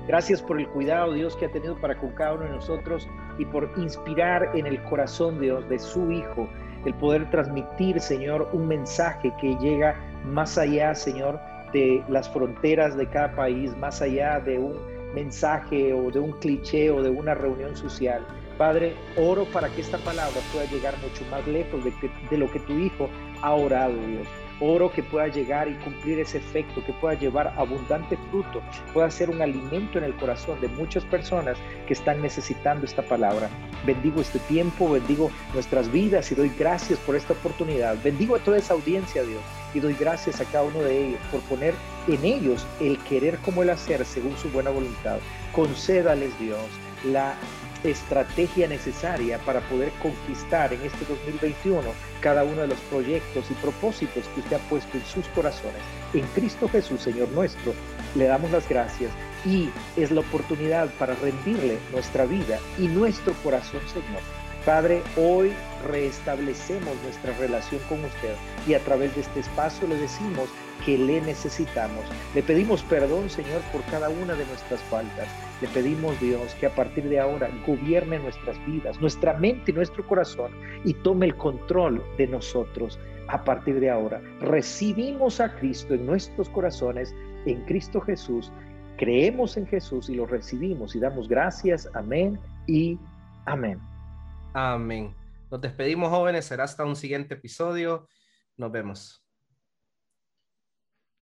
Gracias 0.08 0.42
por 0.42 0.60
el 0.60 0.68
cuidado, 0.70 1.14
Dios, 1.14 1.36
que 1.36 1.46
ha 1.46 1.52
tenido 1.52 1.80
para 1.80 1.96
con 1.96 2.10
cada 2.14 2.34
uno 2.34 2.46
de 2.46 2.50
nosotros 2.50 3.08
y 3.38 3.46
por 3.46 3.72
inspirar 3.78 4.50
en 4.56 4.66
el 4.66 4.82
corazón, 4.82 5.40
Dios, 5.40 5.70
de 5.70 5.78
su 5.78 6.12
Hijo, 6.12 6.50
el 6.84 6.96
poder 6.96 7.30
transmitir, 7.30 8.00
Señor, 8.00 8.50
un 8.54 8.68
mensaje 8.68 9.32
que 9.40 9.56
llega 9.58 9.96
más 10.26 10.58
allá, 10.58 10.96
Señor, 10.96 11.40
de 11.72 12.04
las 12.10 12.30
fronteras 12.30 12.98
de 12.98 13.08
cada 13.08 13.36
país, 13.36 13.76
más 13.78 14.02
allá 14.02 14.40
de 14.40 14.58
un 14.60 14.76
mensaje 15.14 15.94
o 15.94 16.12
de 16.12 16.20
un 16.20 16.32
cliché 16.34 16.92
o 16.92 17.02
de 17.02 17.10
una 17.10 17.34
reunión 17.34 17.76
social. 17.76 18.26
Padre, 18.58 18.94
oro 19.18 19.46
para 19.46 19.70
que 19.70 19.82
esta 19.82 19.98
palabra 20.00 20.40
pueda 20.52 20.66
llegar 20.66 20.94
mucho 21.00 21.24
más 21.32 21.48
lejos 21.48 21.84
de, 21.84 21.94
de 22.30 22.38
lo 22.38 22.52
que 22.52 22.60
tu 22.60 22.74
Hijo 22.74 23.10
ha 23.42 23.54
orado, 23.54 23.94
Dios. 23.94 24.28
Oro 24.62 24.92
que 24.92 25.04
pueda 25.04 25.28
llegar 25.28 25.68
y 25.68 25.76
cumplir 25.76 26.20
ese 26.20 26.40
efecto, 26.40 26.84
que 26.86 26.94
pueda 26.94 27.14
llevar 27.14 27.54
abundante 27.58 28.18
fruto, 28.30 28.62
pueda 28.94 29.10
ser 29.10 29.30
un 29.30 29.42
alimento 29.42 29.98
en 29.98 30.04
el 30.04 30.16
corazón 30.16 30.60
de 30.60 30.68
muchas 30.68 31.04
personas 31.06 31.58
que 31.88 31.94
están 31.94 32.22
necesitando 32.22 32.86
esta 32.86 33.02
palabra. 33.02 33.50
Bendigo 33.86 34.22
este 34.22 34.40
tiempo, 34.40 34.92
bendigo 34.92 35.32
nuestras 35.54 35.92
vidas 35.92 36.32
y 36.32 36.36
doy 36.36 36.52
gracias 36.58 37.00
por 37.00 37.16
esta 37.16 37.34
oportunidad. 37.34 37.96
Bendigo 38.04 38.36
a 38.36 38.40
toda 38.40 38.58
esa 38.58 38.74
audiencia, 38.74 39.24
Dios, 39.24 39.42
y 39.74 39.80
doy 39.80 39.96
gracias 40.00 40.42
a 40.42 40.46
cada 40.46 40.66
uno 40.66 40.80
de 40.80 41.08
ellos 41.08 41.20
por 41.32 41.42
poner 41.42 41.74
en 42.08 42.24
ellos 42.26 42.66
el 42.80 42.98
querer 43.00 43.38
como 43.38 43.64
el 43.64 43.70
hacer 43.70 44.06
según 44.06 44.36
su 44.38 44.50
buena 44.50 44.70
voluntad. 44.72 45.20
Concédales, 45.54 46.38
Dios, 46.40 46.60
la 47.06 47.36
estrategia 47.84 48.68
necesaria 48.68 49.38
para 49.40 49.62
poder 49.62 49.92
conquistar 50.02 50.74
en 50.74 50.82
este 50.82 51.06
2021 51.06 51.82
cada 52.22 52.44
uno 52.44 52.62
de 52.62 52.68
los 52.68 52.80
proyectos 52.82 53.50
y 53.50 53.54
propósitos 53.56 54.26
que 54.34 54.42
usted 54.42 54.58
ha 54.58 54.70
puesto 54.70 54.98
en 54.98 55.06
sus 55.06 55.28
corazones. 55.30 55.82
En 56.14 56.26
Cristo 56.36 56.68
Jesús, 56.70 57.02
Señor 57.02 57.30
nuestro, 57.30 57.74
le 58.16 58.26
damos 58.26 58.52
las 58.52 58.68
gracias 58.68 59.12
y 59.46 59.70
es 59.96 60.12
la 60.12 60.22
oportunidad 60.22 60.90
para 61.00 61.16
rendirle 61.16 61.78
nuestra 61.92 62.26
vida 62.26 62.60
y 62.78 62.88
nuestro 62.88 63.34
corazón, 63.44 63.82
Señor. 63.88 64.22
Padre, 64.66 65.02
hoy 65.16 65.54
restablecemos 65.88 66.96
nuestra 67.04 67.34
relación 67.38 67.82
con 67.88 68.04
usted 68.04 68.36
y 68.68 68.74
a 68.74 68.80
través 68.80 69.16
de 69.16 69.22
este 69.22 69.40
espacio 69.40 69.88
le 69.88 69.96
decimos 69.96 70.50
que 70.86 70.98
le 70.98 71.22
necesitamos. 71.22 72.04
Le 72.34 72.44
pedimos 72.44 72.84
perdón, 72.84 73.30
Señor, 73.30 73.62
por 73.72 73.84
cada 73.86 74.10
una 74.10 74.34
de 74.34 74.46
nuestras 74.46 74.82
faltas. 74.84 75.28
Le 75.62 75.68
pedimos, 75.70 76.20
Dios, 76.20 76.54
que 76.56 76.68
a 76.68 76.76
partir 76.76 77.10
de 77.10 77.20
ahora 77.20 77.50
gobierne 77.66 78.20
nuestras 78.20 78.58
vidas, 78.66 79.00
nuestra 79.02 79.34
mente 79.34 79.72
y 79.72 79.74
nuestro 79.74 80.06
corazón 80.08 80.52
y 80.86 80.94
tome 80.94 81.26
el 81.28 81.36
control 81.36 82.04
de 82.18 82.28
nosotros 82.28 82.98
a 83.28 83.44
partir 83.44 83.80
de 83.80 83.90
ahora. 83.90 84.22
Recibimos 84.40 85.40
a 85.40 85.56
Cristo 85.56 85.94
en 85.94 86.06
nuestros 86.06 86.50
corazones, 86.50 87.14
en 87.46 87.62
Cristo 87.66 88.02
Jesús. 88.02 88.52
Creemos 88.98 89.56
en 89.58 89.68
Jesús 89.68 90.10
y 90.10 90.16
lo 90.16 90.26
recibimos 90.26 90.96
y 90.96 91.00
damos 91.00 91.28
gracias. 91.28 91.90
Amén 91.94 92.40
y 92.68 92.98
amén. 93.46 93.80
Amén. 94.54 95.14
Nos 95.52 95.62
despedimos 95.62 96.10
jóvenes. 96.10 96.46
Será 96.46 96.64
hasta 96.64 96.86
un 96.86 96.96
siguiente 96.96 97.36
episodio. 97.36 98.08
Nos 98.58 98.72
vemos. 98.72 99.19